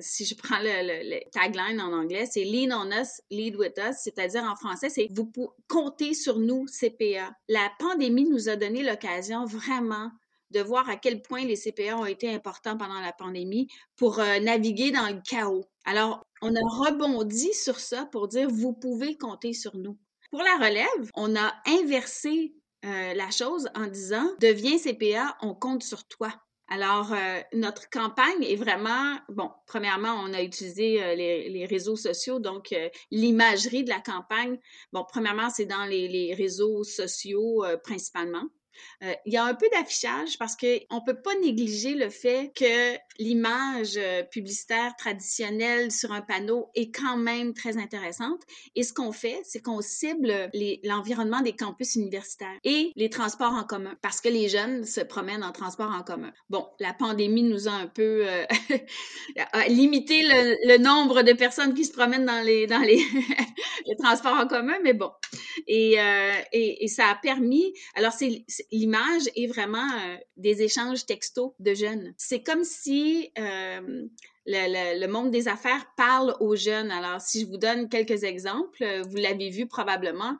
si 0.00 0.24
je 0.24 0.34
prends 0.42 0.58
le, 0.60 1.20
tagline 1.30 1.80
en 1.80 1.92
anglais, 1.92 2.26
c'est 2.30 2.44
Lean 2.44 2.76
on 2.76 2.90
us, 2.92 3.20
lead 3.30 3.56
with 3.56 3.74
us, 3.78 3.96
c'est-à-dire 4.02 4.44
en 4.44 4.54
français, 4.54 4.88
c'est 4.88 5.08
vous 5.12 5.30
comptez 5.68 6.14
sur 6.14 6.38
nous, 6.38 6.66
CPA. 6.66 7.32
La 7.48 7.70
pandémie 7.78 8.28
nous 8.28 8.48
a 8.48 8.56
donné 8.56 8.84
l'occasion 8.84 9.44
vraiment 9.46 10.10
de 10.52 10.60
voir 10.60 10.88
à 10.88 10.96
quel 10.96 11.22
point 11.22 11.44
les 11.44 11.56
CPA 11.56 11.96
ont 11.96 12.06
été 12.06 12.32
importants 12.32 12.76
pendant 12.76 13.00
la 13.00 13.12
pandémie 13.12 13.68
pour 13.96 14.20
euh, 14.20 14.38
naviguer 14.38 14.90
dans 14.90 15.08
le 15.08 15.20
chaos. 15.28 15.64
Alors, 15.84 16.24
on 16.42 16.54
a 16.54 16.60
rebondi 16.60 17.52
sur 17.52 17.80
ça 17.80 18.06
pour 18.06 18.28
dire, 18.28 18.48
vous 18.48 18.72
pouvez 18.72 19.16
compter 19.16 19.52
sur 19.52 19.76
nous. 19.76 19.98
Pour 20.30 20.42
la 20.42 20.56
relève, 20.56 21.10
on 21.14 21.36
a 21.36 21.52
inversé 21.66 22.54
euh, 22.84 23.14
la 23.14 23.30
chose 23.30 23.68
en 23.74 23.86
disant, 23.86 24.28
deviens 24.40 24.78
CPA, 24.78 25.36
on 25.40 25.54
compte 25.54 25.82
sur 25.82 26.06
toi. 26.06 26.32
Alors, 26.68 27.12
euh, 27.12 27.40
notre 27.52 27.90
campagne 27.90 28.42
est 28.42 28.56
vraiment, 28.56 29.18
bon, 29.28 29.50
premièrement, 29.66 30.14
on 30.24 30.32
a 30.32 30.42
utilisé 30.42 31.14
les, 31.16 31.66
réseaux 31.66 31.96
sociaux, 31.96 32.38
donc 32.38 32.74
l'imagerie 33.10 33.84
de 33.84 33.90
la 33.90 34.00
campagne, 34.00 34.58
bon, 34.92 35.04
premièrement, 35.06 35.50
c'est 35.50 35.66
dans 35.66 35.84
les 35.84 36.34
réseaux 36.34 36.82
sociaux 36.82 37.62
principalement. 37.84 38.44
Euh, 39.02 39.12
il 39.26 39.32
y 39.32 39.36
a 39.36 39.44
un 39.44 39.54
peu 39.54 39.68
d'affichage 39.70 40.38
parce 40.38 40.56
qu'on 40.56 40.66
ne 40.66 41.04
peut 41.04 41.20
pas 41.20 41.34
négliger 41.42 41.94
le 41.94 42.10
fait 42.10 42.52
que 42.54 42.96
l'image 43.18 43.94
euh, 43.96 44.22
publicitaire 44.22 44.94
traditionnelle 44.96 45.90
sur 45.90 46.12
un 46.12 46.20
panneau 46.20 46.70
est 46.74 46.90
quand 46.90 47.16
même 47.16 47.54
très 47.54 47.76
intéressante. 47.76 48.40
Et 48.74 48.82
ce 48.82 48.92
qu'on 48.92 49.12
fait, 49.12 49.40
c'est 49.44 49.60
qu'on 49.60 49.80
cible 49.80 50.50
l'environnement 50.84 51.40
des 51.40 51.54
campus 51.54 51.94
universitaires 51.94 52.58
et 52.64 52.92
les 52.96 53.10
transports 53.10 53.52
en 53.52 53.64
commun 53.64 53.94
parce 54.02 54.20
que 54.20 54.28
les 54.28 54.48
jeunes 54.48 54.84
se 54.84 55.00
promènent 55.00 55.44
en 55.44 55.52
transport 55.52 55.90
en 55.90 56.02
commun. 56.02 56.32
Bon, 56.50 56.66
la 56.80 56.92
pandémie 56.92 57.42
nous 57.42 57.68
a 57.68 57.72
un 57.72 57.86
peu 57.86 58.26
euh, 58.26 58.44
limité 59.68 60.22
le, 60.22 60.78
nombre 60.78 61.22
de 61.22 61.32
personnes 61.32 61.74
qui 61.74 61.84
se 61.84 61.92
promènent 61.92 62.26
dans 62.26 62.42
les, 62.42 62.66
transports 63.98 64.38
en 64.38 64.46
commun, 64.46 64.76
mais 64.82 64.94
bon. 64.94 65.10
Et, 65.66 65.96
et 66.52 66.88
ça 66.88 67.06
a 67.06 67.14
permis, 67.14 67.72
alors 67.94 68.12
l'image 68.70 69.22
est 69.36 69.46
vraiment 69.46 69.88
euh, 69.92 70.16
des 70.36 70.62
échanges 70.62 71.06
textos 71.06 71.52
de 71.58 71.74
jeunes. 71.74 72.14
C'est 72.16 72.42
comme 72.42 72.64
si 72.64 73.01
euh, 73.38 74.06
le, 74.46 75.06
monde 75.06 75.30
des 75.30 75.48
affaires 75.48 75.86
parle 75.96 76.36
aux 76.40 76.56
jeunes. 76.56 76.90
Alors, 76.90 77.20
si 77.20 77.42
je 77.42 77.46
vous 77.46 77.58
donne 77.58 77.88
quelques 77.88 78.24
exemples, 78.24 78.82
euh, 78.82 79.02
vous 79.02 79.16
l'avez 79.16 79.50
vu 79.50 79.66
probablement. 79.66 80.36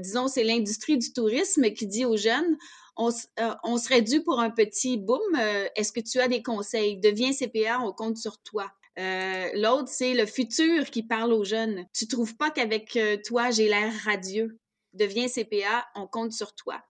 disons, 0.00 0.28
c'est 0.28 0.44
l'industrie 0.44 0.98
du 0.98 1.12
tourisme 1.12 1.70
qui 1.70 1.86
dit 1.86 2.04
aux 2.04 2.16
jeunes, 2.16 2.56
on, 2.96 3.10
serait 3.10 4.02
dû 4.02 4.22
pour 4.22 4.40
un 4.40 4.50
petit 4.50 4.96
boom. 4.96 5.20
Est-ce 5.74 5.92
que 5.92 6.00
tu 6.00 6.20
as 6.20 6.28
des 6.28 6.42
conseils? 6.42 6.98
Deviens 7.00 7.32
CPA, 7.32 7.80
on 7.82 7.92
compte 7.92 8.16
sur 8.16 8.38
toi. 8.42 8.70
L'autre, 8.96 9.88
c'est 9.88 10.14
le 10.14 10.26
futur 10.26 10.90
qui 10.90 11.02
parle 11.02 11.32
aux 11.32 11.44
jeunes. 11.44 11.86
Tu 11.92 12.06
trouves 12.06 12.36
pas 12.36 12.50
qu'avec 12.50 12.96
toi, 13.24 13.50
j'ai 13.50 13.68
l'air 13.68 13.92
radieux? 14.04 14.58
Deviens 14.92 15.26
CPA, 15.26 15.86
on 15.96 16.06
compte 16.06 16.32
sur 16.32 16.54
toi. 16.54 16.80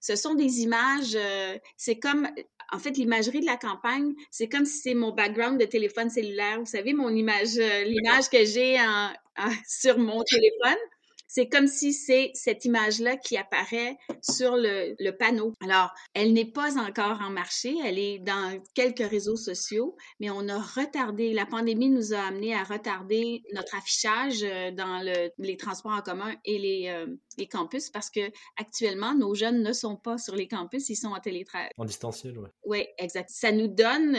Ce 0.00 0.16
sont 0.16 0.34
des 0.34 0.60
images, 0.60 1.14
euh, 1.14 1.58
c'est 1.76 1.98
comme, 1.98 2.28
en 2.72 2.78
fait, 2.78 2.96
l'imagerie 2.96 3.40
de 3.40 3.46
la 3.46 3.56
campagne, 3.56 4.14
c'est 4.30 4.48
comme 4.48 4.64
si 4.64 4.78
c'est 4.78 4.94
mon 4.94 5.12
background 5.12 5.60
de 5.60 5.64
téléphone 5.64 6.10
cellulaire. 6.10 6.58
Vous 6.58 6.66
savez, 6.66 6.92
mon 6.92 7.10
image, 7.10 7.58
euh, 7.58 7.84
l'image 7.84 8.28
que 8.30 8.44
j'ai 8.44 8.76
sur 9.68 9.98
mon 9.98 10.22
téléphone 10.22 10.78
c'est 11.34 11.48
comme 11.48 11.66
si 11.66 11.92
c'est 11.92 12.30
cette 12.34 12.64
image-là 12.64 13.16
qui 13.16 13.36
apparaît 13.36 13.98
sur 14.22 14.54
le, 14.54 15.10
panneau. 15.10 15.52
Alors, 15.60 15.90
elle 16.14 16.32
n'est 16.32 16.44
pas 16.44 16.78
encore 16.78 17.20
en 17.20 17.30
marché, 17.30 17.74
elle 17.84 17.98
est 17.98 18.20
dans 18.20 18.62
quelques 18.74 19.10
réseaux 19.10 19.36
sociaux, 19.36 19.96
mais 20.20 20.30
on 20.30 20.48
a 20.48 20.60
retardé, 20.60 21.32
la 21.32 21.44
pandémie 21.44 21.90
nous 21.90 22.14
a 22.14 22.20
amené 22.20 22.54
à 22.54 22.62
retarder 22.62 23.42
notre 23.52 23.74
affichage 23.74 24.44
euh, 24.44 24.70
dans 24.70 25.04
les 25.38 25.56
transports 25.56 25.92
en 25.92 26.02
commun 26.02 26.36
et 26.44 26.58
les, 26.58 26.88
euh, 26.88 27.06
les 27.36 27.48
campus 27.48 27.90
parce 27.90 28.10
que 28.10 28.30
actuellement, 28.56 29.14
nos 29.14 29.34
jeunes 29.34 29.60
ne 29.60 29.72
sont 29.72 29.96
pas 29.96 30.18
sur 30.18 30.36
les 30.36 30.46
campus, 30.46 30.88
ils 30.88 30.96
sont 30.96 31.08
en 31.08 31.20
télétravail. 31.20 31.70
En 31.78 31.84
distanciel, 31.84 32.38
oui. 32.38 32.48
Oui, 32.64 32.86
exact. 32.98 33.30
Ça 33.30 33.50
nous 33.50 33.66
donne, 33.66 34.16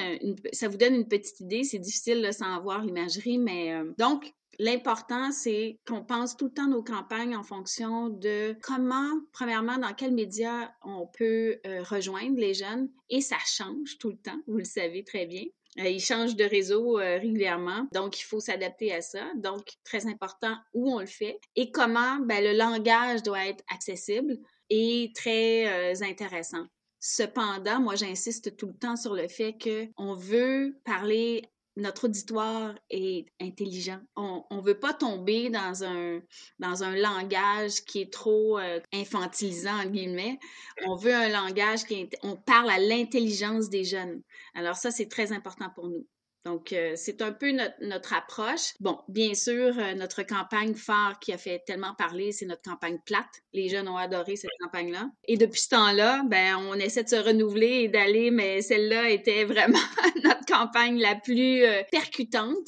ça 0.52 0.68
vous 0.68 0.78
donne 0.78 0.96
une 0.96 1.08
petite 1.08 1.40
idée. 1.40 1.64
C'est 1.64 1.80
difficile 1.80 2.30
sans 2.34 2.54
avoir 2.54 2.84
l'imagerie, 2.84 3.38
mais 3.38 3.74
euh, 3.74 3.94
donc, 3.98 4.34
L'important, 4.60 5.32
c'est 5.32 5.80
qu'on 5.88 6.04
pense 6.04 6.38
tout 6.38 6.46
le 6.46 6.52
temps 6.52 6.68
nos 6.68 6.84
campagnes 6.84 7.36
en 7.36 7.44
fonction 7.44 8.10
de 8.10 8.56
comment, 8.62 9.20
premièrement, 9.34 9.78
dans 9.78 9.94
quels 9.94 10.14
médias 10.14 10.72
on 10.84 11.08
peut 11.08 11.60
euh, 11.66 11.84
rejoindre 11.84 12.38
les 12.38 12.54
jeunes. 12.54 12.90
Et 13.10 13.22
ça 13.22 13.38
change 13.46 13.98
tout 14.00 14.10
le 14.10 14.18
temps, 14.18 14.40
vous 14.48 14.58
le 14.58 14.64
savez 14.64 15.04
très 15.04 15.26
bien. 15.26 15.44
Euh, 15.80 15.90
ils 15.90 16.00
changent 16.00 16.38
de 16.38 16.46
réseau 16.46 17.00
euh, 17.00 17.18
régulièrement, 17.18 17.88
donc 17.94 18.20
il 18.20 18.24
faut 18.24 18.40
s'adapter 18.40 18.94
à 18.94 19.02
ça. 19.02 19.26
Donc, 19.36 19.68
très 19.84 20.08
important 20.08 20.56
où 20.74 20.94
on 20.94 21.00
le 21.00 21.06
fait 21.06 21.40
et 21.56 21.72
comment 21.72 22.18
ben, 22.20 22.42
le 22.44 22.58
langage 22.58 23.24
doit 23.24 23.46
être 23.46 23.64
accessible 23.70 24.38
et 24.70 25.12
très 25.14 26.02
intéressant. 26.02 26.66
Cependant, 27.00 27.80
moi, 27.82 27.96
j'insiste 27.96 28.56
tout 28.58 28.68
le 28.68 28.74
temps 28.74 28.96
sur 28.96 29.14
le 29.14 29.28
fait 29.28 29.56
qu'on 29.62 30.16
veut 30.16 30.80
parler 30.86 31.44
notre 31.78 32.06
auditoire 32.06 32.74
est 32.90 33.26
intelligent. 33.42 34.00
On 34.16 34.44
ne 34.52 34.62
veut 34.62 34.80
pas 34.80 34.94
tomber 34.94 35.50
dans 35.50 35.84
un, 35.84 36.22
dans 36.60 36.84
un 36.84 36.96
langage 36.96 37.84
qui 37.86 38.02
est 38.02 38.12
trop 38.12 38.58
euh, 38.60 38.80
infantilisant, 38.94 39.84
en 39.84 39.86
guillemets. 39.86 40.40
On 40.86 40.96
veut 40.96 41.14
un 41.14 41.30
langage 41.30 41.86
qui 41.86 41.96
est, 41.96 42.18
on 42.24 42.38
parle 42.38 42.70
à 42.70 42.80
l'intelligence 42.80 43.70
des 43.70 43.84
jeunes. 43.84 44.22
Alors 44.54 44.76
ça, 44.76 44.92
c'est 44.92 45.08
très 45.08 45.34
important 45.34 45.70
pour 45.76 45.90
nous. 45.90 46.06
Donc, 46.46 46.74
euh, 46.74 46.94
c'est 46.96 47.24
un 47.24 47.32
peu 47.32 47.52
notre, 47.82 48.14
approche. 48.14 48.74
Bon, 48.80 49.00
bien 49.08 49.34
sûr, 49.34 49.78
euh, 49.80 49.96
notre 49.96 50.22
campagne 50.22 50.76
phare 50.76 51.20
qui 51.20 51.34
a 51.34 51.40
fait 51.40 51.64
tellement 51.66 51.96
parler, 51.96 52.32
c'est 52.32 52.46
notre 52.46 52.62
campagne 52.62 53.00
plate. 53.04 53.42
Les 53.52 53.68
jeunes 53.68 53.88
ont 53.88 53.98
adoré 53.98 54.36
cette 54.36 54.52
campagne-là. 54.62 55.10
Et 55.28 55.38
depuis 55.38 55.60
ce 55.60 55.70
temps-là, 55.70 56.22
ben, 56.28 56.58
on 56.70 56.76
essaie 56.76 57.04
de 57.04 57.10
se 57.10 57.16
renouveler 57.16 57.82
et 57.84 57.88
d'aller, 57.88 58.30
mais 58.30 58.62
celle-là 58.62 59.10
était 59.10 59.44
vraiment 59.46 59.80
notre 60.24 60.46
campagne 60.46 61.00
la 61.00 61.16
plus 61.16 61.64
euh, 61.64 61.82
percutante 61.92 62.68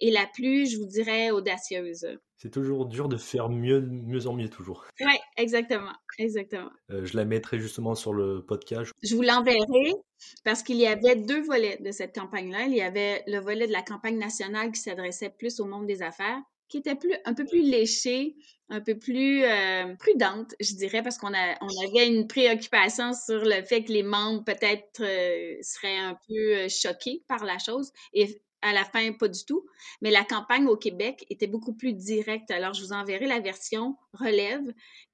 et 0.00 0.10
la 0.10 0.26
plus, 0.26 0.70
je 0.70 0.76
vous 0.76 0.86
dirais, 0.86 1.30
audacieuse. 1.30 2.06
C'est 2.44 2.50
toujours 2.50 2.84
dur 2.84 3.08
de 3.08 3.16
faire 3.16 3.48
mieux, 3.48 3.80
mieux 3.80 4.26
en 4.26 4.34
mieux 4.34 4.50
toujours. 4.50 4.84
Oui, 5.00 5.16
exactement, 5.38 5.94
exactement. 6.18 6.68
je 6.90 7.16
la 7.16 7.24
mettrai 7.24 7.58
justement 7.58 7.94
sur 7.94 8.12
le 8.12 8.44
podcast. 8.44 8.92
Je 9.02 9.16
vous 9.16 9.22
l'enverrai 9.22 9.94
parce 10.44 10.62
qu'il 10.62 10.76
y 10.76 10.86
avait 10.86 11.16
deux 11.16 11.40
volets 11.40 11.78
de 11.80 11.90
cette 11.90 12.14
campagne-là. 12.14 12.66
Il 12.66 12.74
y 12.74 12.82
avait 12.82 13.22
le 13.28 13.38
volet 13.38 13.66
de 13.66 13.72
la 13.72 13.80
campagne 13.80 14.18
nationale 14.18 14.72
qui 14.72 14.80
s'adressait 14.82 15.30
plus 15.30 15.58
au 15.58 15.64
monde 15.64 15.86
des 15.86 16.02
affaires, 16.02 16.38
qui 16.68 16.76
était 16.76 16.96
plus, 16.96 17.14
un 17.24 17.32
peu 17.32 17.46
plus 17.46 17.62
léché, 17.62 18.36
un 18.68 18.82
peu 18.82 18.98
plus 18.98 19.42
euh, 19.44 19.94
prudente, 19.96 20.54
je 20.60 20.74
dirais, 20.74 21.02
parce 21.02 21.16
qu'on 21.16 21.32
on 21.32 21.88
avait 21.88 22.06
une 22.06 22.26
préoccupation 22.26 23.14
sur 23.14 23.42
le 23.42 23.62
fait 23.62 23.84
que 23.84 23.92
les 23.92 24.02
membres 24.02 24.44
peut-être 24.44 25.00
euh, 25.00 25.56
seraient 25.62 25.96
un 25.96 26.18
peu 26.28 26.56
euh, 26.56 26.68
choqués 26.68 27.22
par 27.26 27.42
la 27.46 27.56
chose. 27.56 27.90
Et 28.12 28.42
à 28.64 28.72
la 28.72 28.84
fin, 28.84 29.12
pas 29.12 29.28
du 29.28 29.44
tout. 29.44 29.66
Mais 30.00 30.10
la 30.10 30.24
campagne 30.24 30.66
au 30.66 30.76
Québec 30.76 31.24
était 31.30 31.46
beaucoup 31.46 31.74
plus 31.74 31.92
directe. 31.92 32.50
Alors, 32.50 32.72
je 32.72 32.82
vous 32.82 32.92
enverrai 32.92 33.26
la 33.26 33.38
version 33.38 33.96
relève 34.14 34.64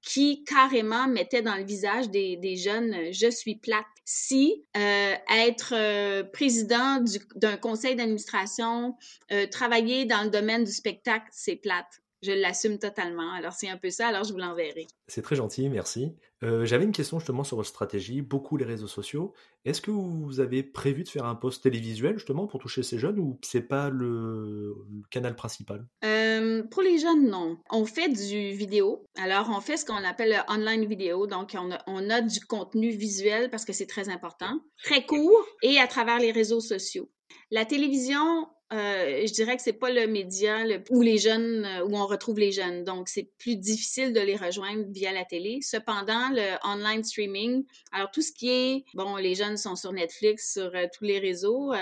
qui 0.02 0.44
carrément 0.44 1.08
mettait 1.08 1.42
dans 1.42 1.56
le 1.56 1.64
visage 1.64 2.08
des, 2.10 2.56
jeunes 2.56 3.12
Je 3.12 3.30
suis 3.30 3.56
plate. 3.56 3.84
Si 4.04 4.64
euh, 4.76 5.14
être 5.36 5.74
euh, 5.76 6.22
président 6.24 7.02
d'un 7.36 7.56
conseil 7.56 7.96
d'administration, 7.96 8.96
euh, 9.32 9.46
travailler 9.46 10.04
dans 10.04 10.22
le 10.22 10.30
domaine 10.30 10.64
du 10.64 10.72
spectacle, 10.72 11.26
c'est 11.30 11.56
plate 11.56 11.99
je 12.22 12.32
l'assume 12.32 12.78
totalement. 12.78 13.32
Alors, 13.32 13.52
c'est 13.52 13.68
un 13.68 13.76
peu 13.76 13.90
ça, 13.90 14.08
alors 14.08 14.24
je 14.24 14.32
vous 14.32 14.38
l'enverrai. 14.38 14.86
C'est 15.08 15.22
très 15.22 15.36
gentil, 15.36 15.68
merci. 15.68 16.14
Euh, 16.42 16.64
j'avais 16.64 16.84
une 16.84 16.92
question 16.92 17.18
justement 17.18 17.44
sur 17.44 17.56
votre 17.56 17.68
stratégie, 17.68 18.22
beaucoup 18.22 18.56
les 18.56 18.64
réseaux 18.64 18.86
sociaux. 18.86 19.34
Est-ce 19.64 19.82
que 19.82 19.90
vous 19.90 20.40
avez 20.40 20.62
prévu 20.62 21.04
de 21.04 21.08
faire 21.08 21.26
un 21.26 21.34
post 21.34 21.62
télévisuel 21.62 22.16
justement 22.16 22.46
pour 22.46 22.60
toucher 22.60 22.82
ces 22.82 22.98
jeunes 22.98 23.18
ou 23.18 23.38
c'est 23.42 23.62
pas 23.62 23.90
le, 23.90 24.74
canal 25.10 25.34
principal? 25.34 25.86
Euh, 26.04 26.62
Pour 26.70 26.82
les 26.82 26.98
jeunes, 26.98 27.28
non. 27.28 27.58
On 27.70 27.84
fait 27.84 28.08
du 28.08 28.52
vidéo. 28.52 29.04
Alors, 29.16 29.50
on 29.54 29.60
fait 29.60 29.76
ce 29.76 29.84
qu'on 29.84 29.94
appelle 29.94 30.30
le 30.30 30.52
online 30.52 30.86
vidéo. 30.86 31.26
Donc, 31.26 31.54
on 31.58 31.72
a, 31.72 31.82
on 31.86 32.08
a 32.08 32.22
du 32.22 32.40
contenu 32.40 32.90
visuel 32.90 33.50
parce 33.50 33.64
que 33.64 33.72
c'est 33.72 33.86
très 33.86 34.08
important, 34.08 34.60
très 34.82 35.04
court 35.04 35.46
et 35.62 35.78
à 35.78 35.86
travers 35.86 36.18
les 36.18 36.32
réseaux 36.32 36.60
sociaux. 36.60 37.10
La 37.50 37.64
télévision, 37.64 38.48
euh, 38.72 39.26
je 39.26 39.32
dirais 39.32 39.56
que 39.56 39.62
c'est 39.62 39.72
pas 39.72 39.90
le 39.90 40.06
média 40.06 40.58
où 40.90 41.02
les 41.02 41.18
jeunes, 41.18 41.64
euh, 41.64 41.84
où 41.84 41.96
on 41.96 42.06
retrouve 42.06 42.38
les 42.38 42.52
jeunes. 42.52 42.84
Donc, 42.84 43.08
c'est 43.08 43.28
plus 43.38 43.56
difficile 43.56 44.12
de 44.12 44.20
les 44.20 44.36
rejoindre 44.36 44.84
via 44.90 45.12
la 45.12 45.24
télé. 45.24 45.58
Cependant, 45.60 46.30
le 46.30 46.56
online 46.64 47.02
streaming, 47.02 47.64
alors 47.90 48.12
tout 48.12 48.22
ce 48.22 48.30
qui 48.32 48.48
est, 48.50 48.84
bon, 48.94 49.16
les 49.16 49.34
jeunes 49.34 49.56
sont 49.56 49.74
sur 49.74 49.92
Netflix, 49.92 50.52
sur 50.52 50.72
euh, 50.74 50.86
tous 50.96 51.04
les 51.04 51.18
réseaux. 51.18 51.72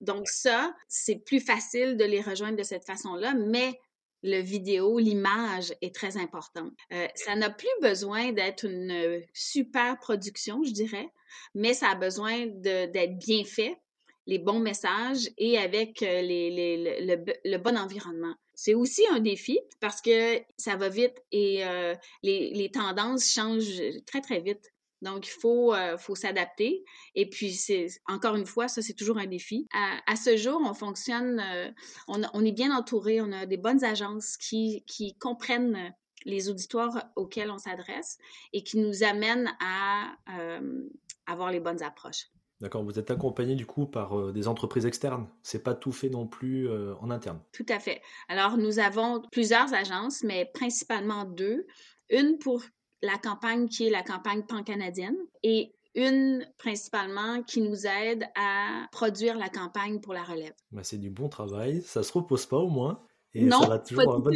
donc, 0.00 0.28
ça, 0.28 0.72
c'est 0.88 1.16
plus 1.16 1.40
facile 1.40 1.96
de 1.96 2.04
les 2.04 2.20
rejoindre 2.20 2.56
de 2.56 2.62
cette 2.62 2.84
façon-là, 2.84 3.34
mais 3.34 3.80
le 4.22 4.40
vidéo, 4.40 4.98
l'image 4.98 5.74
est 5.80 5.94
très 5.94 6.18
importante. 6.18 6.72
ça 7.14 7.34
n'a 7.36 7.48
plus 7.48 7.68
besoin 7.80 8.32
d'être 8.32 8.66
une 8.66 9.22
super 9.32 9.98
production, 9.98 10.62
je 10.62 10.72
dirais, 10.72 11.08
mais 11.54 11.72
ça 11.72 11.88
a 11.88 11.94
besoin 11.94 12.46
d'être 12.46 13.18
bien 13.18 13.44
fait 13.44 13.78
les 14.26 14.38
bons 14.38 14.60
messages 14.60 15.30
et 15.38 15.58
avec 15.58 16.02
euh, 16.02 16.22
le, 16.22 17.56
bon 17.58 17.76
environnement. 17.76 18.34
C'est 18.54 18.74
aussi 18.74 19.02
un 19.10 19.20
défi 19.20 19.58
parce 19.80 20.00
que 20.00 20.38
ça 20.56 20.76
va 20.76 20.88
vite 20.88 21.16
et 21.32 21.64
euh, 21.64 21.94
les, 22.22 22.70
tendances 22.72 23.30
changent 23.30 23.82
très, 24.06 24.20
très 24.20 24.40
vite. 24.40 24.72
Donc, 25.02 25.26
il 25.26 25.30
faut, 25.30 25.72
euh, 25.72 25.96
faut 25.96 26.14
s'adapter. 26.14 26.84
Et 27.14 27.28
puis, 27.30 27.54
c'est 27.54 27.86
encore 28.06 28.36
une 28.36 28.44
fois, 28.44 28.68
ça, 28.68 28.82
c'est 28.82 28.92
toujours 28.92 29.16
un 29.16 29.26
défi. 29.26 29.66
À, 29.72 30.14
ce 30.14 30.36
jour, 30.36 30.60
on 30.62 30.74
fonctionne, 30.74 31.42
on, 32.06 32.44
est 32.44 32.52
bien 32.52 32.76
entouré, 32.76 33.22
on 33.22 33.32
a 33.32 33.46
des 33.46 33.56
bonnes 33.56 33.82
agences 33.82 34.36
qui, 34.36 34.84
qui 34.86 35.16
comprennent 35.16 35.94
les 36.26 36.50
auditoires 36.50 37.10
auxquels 37.16 37.50
on 37.50 37.56
s'adresse 37.56 38.18
et 38.52 38.62
qui 38.62 38.76
nous 38.76 39.02
amènent 39.02 39.50
à 39.58 40.12
avoir 41.26 41.50
les 41.50 41.60
bonnes 41.60 41.82
approches. 41.82 42.26
D'accord, 42.60 42.84
vous 42.84 42.98
êtes 42.98 43.10
accompagné 43.10 43.54
du 43.54 43.64
coup 43.64 43.86
par 43.86 44.18
euh, 44.18 44.32
des 44.32 44.46
entreprises 44.46 44.84
externes. 44.84 45.26
C'est 45.42 45.62
pas 45.62 45.74
tout 45.74 45.92
fait 45.92 46.10
non 46.10 46.26
plus 46.26 46.68
euh, 46.68 46.94
en 47.00 47.10
interne. 47.10 47.40
Tout 47.52 47.66
à 47.68 47.78
fait. 47.78 48.02
Alors 48.28 48.58
nous 48.58 48.78
avons 48.78 49.22
plusieurs 49.32 49.72
agences, 49.72 50.22
mais 50.22 50.50
principalement 50.52 51.24
deux. 51.24 51.66
Une 52.10 52.38
pour 52.38 52.62
la 53.02 53.16
campagne 53.16 53.68
qui 53.68 53.86
est 53.86 53.90
la 53.90 54.02
campagne 54.02 54.42
pan-canadienne 54.42 55.16
et 55.42 55.72
une 55.94 56.46
principalement 56.58 57.42
qui 57.42 57.62
nous 57.62 57.86
aide 57.86 58.24
à 58.36 58.86
produire 58.92 59.38
la 59.38 59.48
campagne 59.48 60.00
pour 60.00 60.12
la 60.12 60.22
relève. 60.22 60.52
Ben, 60.70 60.84
c'est 60.84 60.98
du 60.98 61.10
bon 61.10 61.28
travail, 61.28 61.82
ça 61.82 62.02
se 62.02 62.12
repose 62.12 62.46
pas 62.46 62.58
au 62.58 62.68
moins 62.68 63.02
et 63.32 63.42
non, 63.42 63.60
ça 63.60 63.68
va 63.68 63.78
toujours 63.78 64.14
un 64.14 64.18
bon 64.18 64.32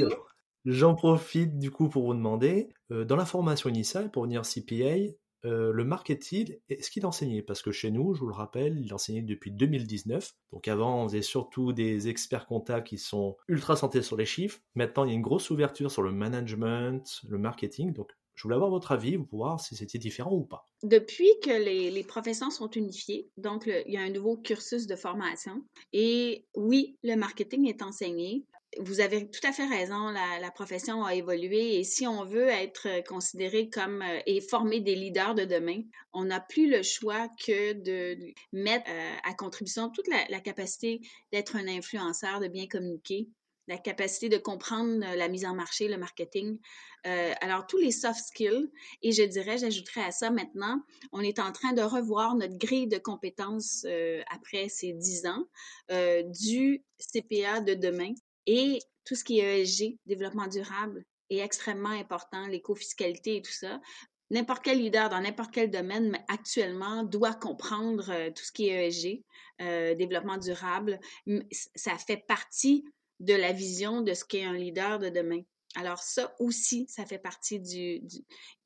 J'en 0.64 0.94
profite 0.94 1.58
du 1.58 1.70
coup 1.70 1.90
pour 1.90 2.06
vous 2.06 2.14
demander, 2.14 2.72
euh, 2.90 3.04
dans 3.04 3.16
la 3.16 3.26
formation 3.26 3.68
initiale 3.68 4.10
pour 4.10 4.22
venir 4.22 4.42
CPA, 4.42 5.12
euh, 5.44 5.72
le 5.72 5.84
marketing, 5.84 6.56
est-ce 6.68 6.90
qu'il 6.90 7.04
enseignait? 7.06 7.42
Parce 7.42 7.62
que 7.62 7.72
chez 7.72 7.90
nous, 7.90 8.14
je 8.14 8.20
vous 8.20 8.26
le 8.26 8.34
rappelle, 8.34 8.78
il 8.78 8.92
enseignait 8.94 9.22
depuis 9.22 9.50
2019. 9.50 10.32
Donc 10.52 10.68
avant, 10.68 11.02
on 11.02 11.08
faisait 11.08 11.22
surtout 11.22 11.72
des 11.72 12.08
experts 12.08 12.46
comptables 12.46 12.84
qui 12.84 12.98
sont 12.98 13.36
ultra 13.48 13.76
santé 13.76 14.02
sur 14.02 14.16
les 14.16 14.26
chiffres. 14.26 14.60
Maintenant, 14.74 15.04
il 15.04 15.10
y 15.10 15.12
a 15.12 15.16
une 15.16 15.22
grosse 15.22 15.50
ouverture 15.50 15.90
sur 15.90 16.02
le 16.02 16.12
management, 16.12 17.20
le 17.28 17.38
marketing. 17.38 17.92
Donc 17.92 18.10
je 18.34 18.42
voulais 18.42 18.56
avoir 18.56 18.70
votre 18.70 18.92
avis 18.92 19.16
pour 19.18 19.38
voir 19.38 19.60
si 19.60 19.76
c'était 19.76 19.98
différent 19.98 20.32
ou 20.32 20.44
pas. 20.44 20.66
Depuis 20.82 21.30
que 21.42 21.50
les, 21.50 22.04
professions 22.04 22.50
sont 22.50 22.70
unifiées, 22.70 23.30
donc 23.36 23.66
il 23.66 23.92
y 23.92 23.96
a 23.96 24.02
un 24.02 24.10
nouveau 24.10 24.36
cursus 24.36 24.86
de 24.86 24.96
formation. 24.96 25.62
Et 25.92 26.46
oui, 26.54 26.96
le 27.02 27.16
marketing 27.16 27.68
est 27.68 27.82
enseigné 27.82 28.44
vous 28.80 29.00
avez 29.00 29.30
tout 29.30 29.46
à 29.46 29.52
fait 29.52 29.66
raison, 29.66 30.10
la, 30.10 30.50
profession 30.50 31.04
a 31.04 31.14
évolué 31.14 31.76
et 31.76 31.84
si 31.84 32.06
on 32.06 32.24
veut 32.24 32.48
être 32.48 33.04
considéré 33.06 33.68
comme 33.68 34.02
euh, 34.02 34.20
et 34.26 34.40
former 34.40 34.80
des 34.80 34.94
leaders 34.94 35.34
de 35.34 35.44
demain, 35.44 35.82
on 36.12 36.24
n'a 36.24 36.40
plus 36.40 36.70
le 36.70 36.82
choix 36.82 37.28
que 37.44 37.72
de 37.72 38.32
mettre 38.52 38.88
euh, 38.88 39.16
à 39.24 39.34
contribution 39.34 39.90
toute 39.90 40.06
la, 40.08 40.40
capacité 40.40 41.00
d'être 41.32 41.56
un 41.56 41.66
influenceur, 41.66 42.40
de 42.40 42.48
bien 42.48 42.66
communiquer, 42.66 43.28
la 43.66 43.78
capacité 43.78 44.28
de 44.28 44.38
comprendre 44.38 45.00
la 45.00 45.28
mise 45.28 45.44
en 45.44 45.54
marché, 45.54 45.88
le 45.88 45.96
marketing. 45.96 46.58
Euh, 47.06 47.32
alors, 47.40 47.66
tous 47.66 47.78
les 47.78 47.92
soft 47.92 48.20
skills, 48.20 48.70
et 49.02 49.12
je 49.12 49.22
dirais, 49.22 49.58
j'ajouterais 49.58 50.04
à 50.04 50.10
ça 50.10 50.30
maintenant, 50.30 50.82
on 51.12 51.20
est 51.20 51.38
en 51.38 51.50
train 51.50 51.72
de 51.72 51.82
revoir 51.82 52.34
notre 52.34 52.58
grille 52.58 52.88
de 52.88 52.98
compétences 52.98 53.86
après 54.30 54.68
ces 54.68 54.92
dix 54.92 55.26
ans 55.26 55.46
du 55.88 56.84
CPA 56.98 57.60
de 57.60 57.74
demain. 57.74 58.12
Et 58.46 58.80
tout 59.04 59.14
ce 59.14 59.24
qui 59.24 59.40
est 59.40 59.62
ESG, 59.62 59.98
développement 60.06 60.46
durable, 60.46 61.04
est 61.30 61.38
extrêmement 61.38 61.90
important, 61.90 62.46
l'éco-fiscalité 62.46 63.36
et 63.36 63.42
tout 63.42 63.52
ça. 63.52 63.80
N'importe 64.30 64.64
quel 64.64 64.78
leader 64.78 65.08
dans 65.08 65.20
n'importe 65.20 65.52
quel 65.52 65.70
domaine, 65.70 66.18
actuellement, 66.28 67.04
doit 67.04 67.34
comprendre 67.34 68.10
euh, 68.10 68.30
tout 68.30 68.42
ce 68.42 68.52
qui 68.52 68.68
est 68.68 68.88
ESG, 68.88 69.22
euh, 69.60 69.94
développement 69.94 70.38
durable. 70.38 70.98
Ça 71.74 71.96
fait 71.98 72.24
partie 72.26 72.84
de 73.20 73.34
la 73.34 73.52
vision 73.52 74.00
de 74.00 74.14
ce 74.14 74.24
qu'est 74.24 74.44
un 74.44 74.54
leader 74.54 74.98
de 74.98 75.08
demain. 75.08 75.42
Alors 75.76 75.98
ça 75.98 76.34
aussi, 76.38 76.86
ça 76.88 77.04
fait 77.04 77.18
partie 77.18 77.58
du, 77.58 78.02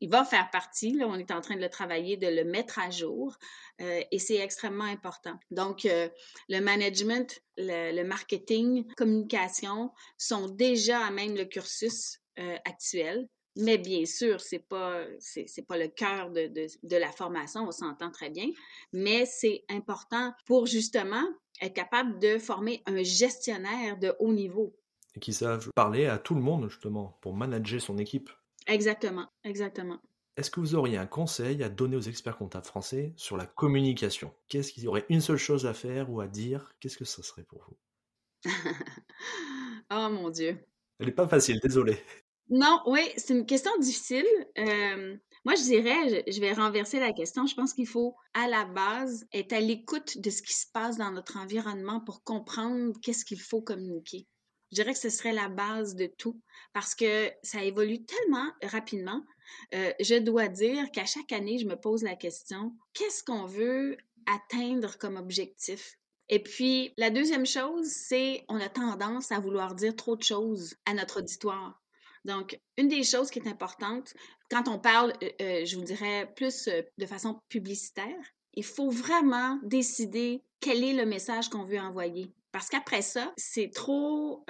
il 0.01 0.11
va 0.11 0.25
faire 0.25 0.51
partie, 0.51 0.93
là, 0.93 1.07
on 1.09 1.15
est 1.15 1.31
en 1.31 1.41
train 1.41 1.57
de 1.57 1.61
le 1.61 1.71
travailler, 1.71 2.17
de 2.17 2.27
le 2.27 2.45
mettre 2.45 2.79
à 2.79 2.91
jour 2.91 3.37
euh, 3.81 4.03
et 4.11 4.19
c'est 4.19 4.37
extrêmement 4.37 4.85
important. 4.85 5.39
Donc, 5.51 5.87
euh, 5.87 6.09
le 6.49 6.61
management, 6.61 7.41
le, 7.57 8.03
marketing, 8.03 8.87
communication 8.97 9.91
sont 10.19 10.49
déjà 10.49 11.07
à 11.07 11.11
même 11.11 11.35
le 11.35 11.45
cursus 11.45 12.19
euh, 12.39 12.57
actuel. 12.65 13.29
Mais 13.57 13.79
bien 13.79 14.05
sûr, 14.05 14.41
c'est 14.41 14.61
pas 14.61 15.03
c'est 15.19 15.67
pas 15.67 15.77
le 15.77 15.89
cœur 15.89 16.31
de, 16.31 16.47
de, 16.47 16.67
de 16.85 16.97
la 16.97 17.11
formation, 17.11 17.67
on 17.67 17.73
s'entend 17.73 18.13
très 18.13 18.31
bien, 18.31 18.47
mais 18.93 19.27
c'est 19.27 19.65
important 19.69 20.33
pour 20.47 20.67
justement 20.67 21.25
être 21.61 21.75
capable 21.75 22.21
de 22.21 22.39
former 22.39 22.85
un 22.87 23.03
gestionnaire 23.03 23.99
de 23.99 24.15
haut 24.21 24.33
niveau 24.33 24.77
qui 25.19 25.33
savent 25.33 25.69
parler 25.75 26.07
à 26.07 26.19
tout 26.19 26.35
le 26.35 26.41
monde 26.41 26.69
justement 26.69 27.19
pour 27.21 27.35
manager 27.35 27.81
son 27.81 27.99
équipe. 27.99 28.31
Exactement, 28.67 29.29
exactement. 29.45 29.99
Est-ce 30.37 30.51
que 30.51 30.61
vous 30.61 30.77
auriez 30.77 30.97
un 30.99 31.07
conseil 31.07 31.65
à 31.65 31.69
donner 31.69 31.97
aux 31.97 32.01
experts 32.01 32.37
comptables 32.37 32.67
français 32.67 33.13
sur 33.17 33.37
la 33.37 33.47
communication? 33.47 34.33
Qu'est-ce 34.49 34.73
qu'il 34.73 34.85
y 34.85 34.87
aurait 34.87 35.07
une 35.09 35.21
seule 35.21 35.37
chose 35.37 35.67
à 35.67 35.75
faire 35.75 36.11
ou 36.11 36.21
à 36.21 36.29
dire? 36.29 36.73
Qu'est-ce 36.79 36.97
que 36.97 37.05
ça 37.05 37.23
serait 37.23 37.43
pour 37.43 37.65
vous? 37.69 37.77
Oh 39.91 40.09
mon 40.11 40.29
Dieu. 40.29 40.59
Elle 41.01 41.07
n'est 41.07 41.13
pas 41.13 41.27
facile, 41.27 41.59
désolé. 41.63 41.99
Non, 42.51 42.83
oui, 42.87 43.01
c'est 43.17 43.35
une 43.35 43.47
question 43.47 43.71
difficile. 43.79 44.27
Euh, 44.59 45.17
moi, 45.45 45.55
je 45.55 45.63
dirais, 45.63 46.23
je, 46.27 46.33
je 46.33 46.41
vais 46.41 46.53
renverser 46.53 47.01
la 47.01 47.13
question. 47.13 47.47
Je 47.47 47.55
pense 47.55 47.73
qu'il 47.73 47.87
faut, 47.87 48.15
à 48.35 48.49
la 48.49 48.67
base, 48.67 49.27
être 49.33 49.55
à 49.55 49.61
l'écoute 49.61 50.19
de 50.19 50.29
ce 50.31 50.43
qui 50.43 50.53
se 50.53 50.67
passe 50.73 50.99
dans 50.99 51.11
notre 51.11 51.39
environnement 51.39 52.01
pour 52.01 52.23
comprendre 52.23 52.93
qu'est-ce 53.03 53.25
qu'il 53.25 53.41
faut 53.41 53.63
communiquer. 53.63 54.27
Je 54.71 54.77
dirais 54.77 54.93
que 54.93 54.99
ce 54.99 55.11
serait 55.11 55.33
la 55.33 55.49
base 55.49 55.95
de 55.95 56.07
tout 56.07 56.41
parce 56.73 56.95
que 56.95 57.31
ça 57.43 57.63
évolue 57.63 58.05
tellement 58.05 58.51
rapidement. 58.63 59.23
Euh, 59.75 59.93
je 60.01 60.17
dois 60.17 60.49
dire 60.49 60.91
qu'à 60.91 61.07
chaque 61.07 61.33
année, 61.33 61.59
je 61.59 61.67
me 61.67 61.77
pose 61.77 62.03
la 62.03 62.17
question, 62.17 62.75
qu'est-ce 62.93 63.25
qu'on 63.25 63.47
veut 63.47 63.97
atteindre 64.27 64.99
comme 64.99 65.17
objectif? 65.17 65.97
Et 66.29 66.43
puis, 66.43 66.93
la 66.99 67.09
deuxième 67.09 67.47
chose, 67.47 67.87
c'est 67.87 68.45
on 68.49 68.61
a 68.61 68.69
tendance 68.69 69.33
à 69.33 69.41
vouloir 69.41 69.75
dire 69.75 69.97
trop 69.97 70.17
de 70.17 70.23
choses 70.23 70.77
à 70.85 70.93
notre 70.93 71.21
auditoire. 71.21 71.83
Donc, 72.27 72.61
une 72.77 72.89
des 72.89 73.05
choses 73.05 73.31
qui 73.31 73.39
est 73.39 73.49
importante, 73.49 74.13
quand 74.51 74.69
on 74.69 74.79
parle, 74.79 75.15
euh, 75.23 75.31
euh, 75.41 75.65
je 75.65 75.77
vous 75.77 75.85
dirais, 75.85 76.31
plus 76.37 76.69
de 76.99 77.07
façon 77.07 77.41
publicitaire, 77.49 78.23
il 78.53 78.65
faut 78.65 78.91
vraiment 78.91 79.59
décider 79.63 80.43
quel 80.61 80.85
est 80.85 80.93
le 80.93 81.07
message 81.07 81.49
qu'on 81.49 81.65
veut 81.65 81.79
envoyer. 81.79 82.35
Parce 82.53 82.69
qu'après 82.69 83.03
ça, 83.03 83.33
c'est 83.37 83.71
trop... 83.75 84.45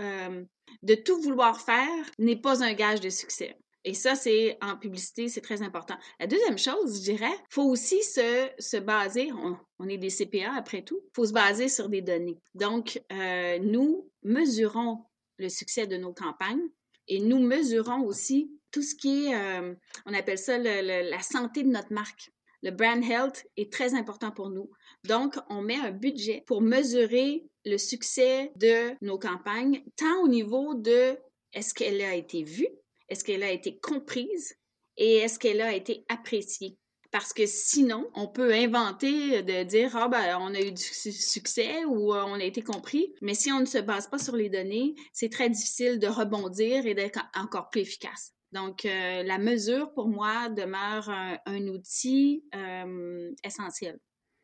de 0.83 0.95
tout 0.95 1.21
vouloir 1.21 1.61
faire 1.61 2.05
n'est 2.19 2.41
pas 2.41 2.63
un 2.63 2.73
gage 2.73 3.01
de 3.01 3.11
succès. 3.11 3.57
Et 3.85 3.95
ça, 3.95 4.15
c'est 4.15 4.59
en 4.61 4.77
publicité, 4.77 5.29
c'est 5.29 5.41
très 5.41 5.63
important. 5.63 5.97
La 6.19 6.27
deuxième 6.27 6.59
chose, 6.59 6.99
je 6.99 7.05
dirais, 7.05 7.33
faut 7.49 7.63
aussi 7.63 8.03
se, 8.03 8.51
se 8.59 8.77
baser, 8.77 9.31
on, 9.79 9.89
est 9.89 9.97
des 9.99 10.11
CPA 10.11 10.53
après 10.57 10.83
tout, 10.83 11.01
faut 11.15 11.25
se 11.25 11.33
baser 11.33 11.69
sur 11.69 11.89
des 11.89 12.03
données. 12.03 12.39
Donc, 12.55 13.01
euh, 13.13 13.59
nous 13.61 14.11
mesurons 14.23 15.05
le 15.39 15.49
succès 15.49 15.87
de 15.87 15.97
nos 15.97 16.13
campagnes 16.13 16.69
et 17.07 17.21
nous 17.21 17.39
mesurons 17.39 18.03
aussi 18.03 18.51
tout 18.73 18.83
ce 18.83 18.95
qui 18.95 19.27
est, 19.27 19.35
euh, 19.35 19.75
on 20.05 20.13
appelle 20.13 20.39
ça 20.39 20.59
la 20.59 21.21
santé 21.23 21.63
de 21.63 21.69
notre 21.69 21.93
marque. 21.93 22.31
Le 22.63 22.73
brand 22.73 23.03
health 23.03 23.47
est 23.57 23.73
très 23.73 23.95
important 23.95 24.33
pour 24.33 24.51
nous. 24.51 24.69
Donc, 25.05 25.37
on 25.49 25.63
met 25.63 25.77
un 25.77 25.93
budget 25.93 26.43
pour 26.47 26.61
mesurer 26.61 27.45
le 27.65 27.79
succès 27.79 28.53
de 28.57 28.95
nos 29.01 29.19
campagnes, 29.19 29.83
tant 29.97 30.23
au 30.23 30.29
niveau 30.29 30.75
de 30.75 31.17
est-ce 31.53 31.75
qu'elle 31.75 32.01
a 32.03 32.15
été 32.15 32.43
vue, 32.43 32.69
est-ce 33.09 33.25
qu'elle 33.25 33.43
a 33.43 33.51
été 33.51 33.79
comprise 33.79 34.55
et 34.97 35.17
est-ce 35.17 35.39
qu'elle 35.39 35.61
a 35.61 35.75
été 35.75 36.05
appréciée. 36.09 36.77
Parce 37.11 37.33
que 37.33 37.47
sinon, 37.47 38.11
on 38.15 38.29
peut 38.29 38.53
inventer 38.53 39.43
de 39.43 39.63
dire 39.63 39.97
ah 39.97 40.09
ben 40.09 40.37
on 40.41 40.55
a 40.55 40.61
eu 40.61 40.73
du 40.73 40.83
succès 40.83 41.85
ou 41.87 42.13
euh, 42.13 42.23
on 42.27 42.35
a 42.35 42.45
été 42.45 42.61
compris, 42.61 43.15
mais 43.23 43.33
si 43.33 43.51
on 43.51 43.61
ne 43.61 43.65
se 43.65 43.79
base 43.79 44.09
pas 44.09 44.19
sur 44.19 44.37
les 44.37 44.51
données, 44.51 44.95
c'est 45.15 45.31
très 45.31 45.49
difficile 45.49 45.99
de 45.99 46.07
rebondir 46.07 46.85
et 46.85 46.95
d'être 46.95 47.21
encore 47.35 47.71
plus 47.71 47.81
efficace. 47.81 48.35
Donc, 48.53 48.85
euh, 48.85 49.23
la 49.23 49.39
mesure, 49.39 49.93
pour 49.93 50.09
moi, 50.09 50.49
demeure 50.51 51.09
un, 51.11 51.67
outil 51.69 52.45
euh, 52.55 53.31
essentiel. 53.45 53.99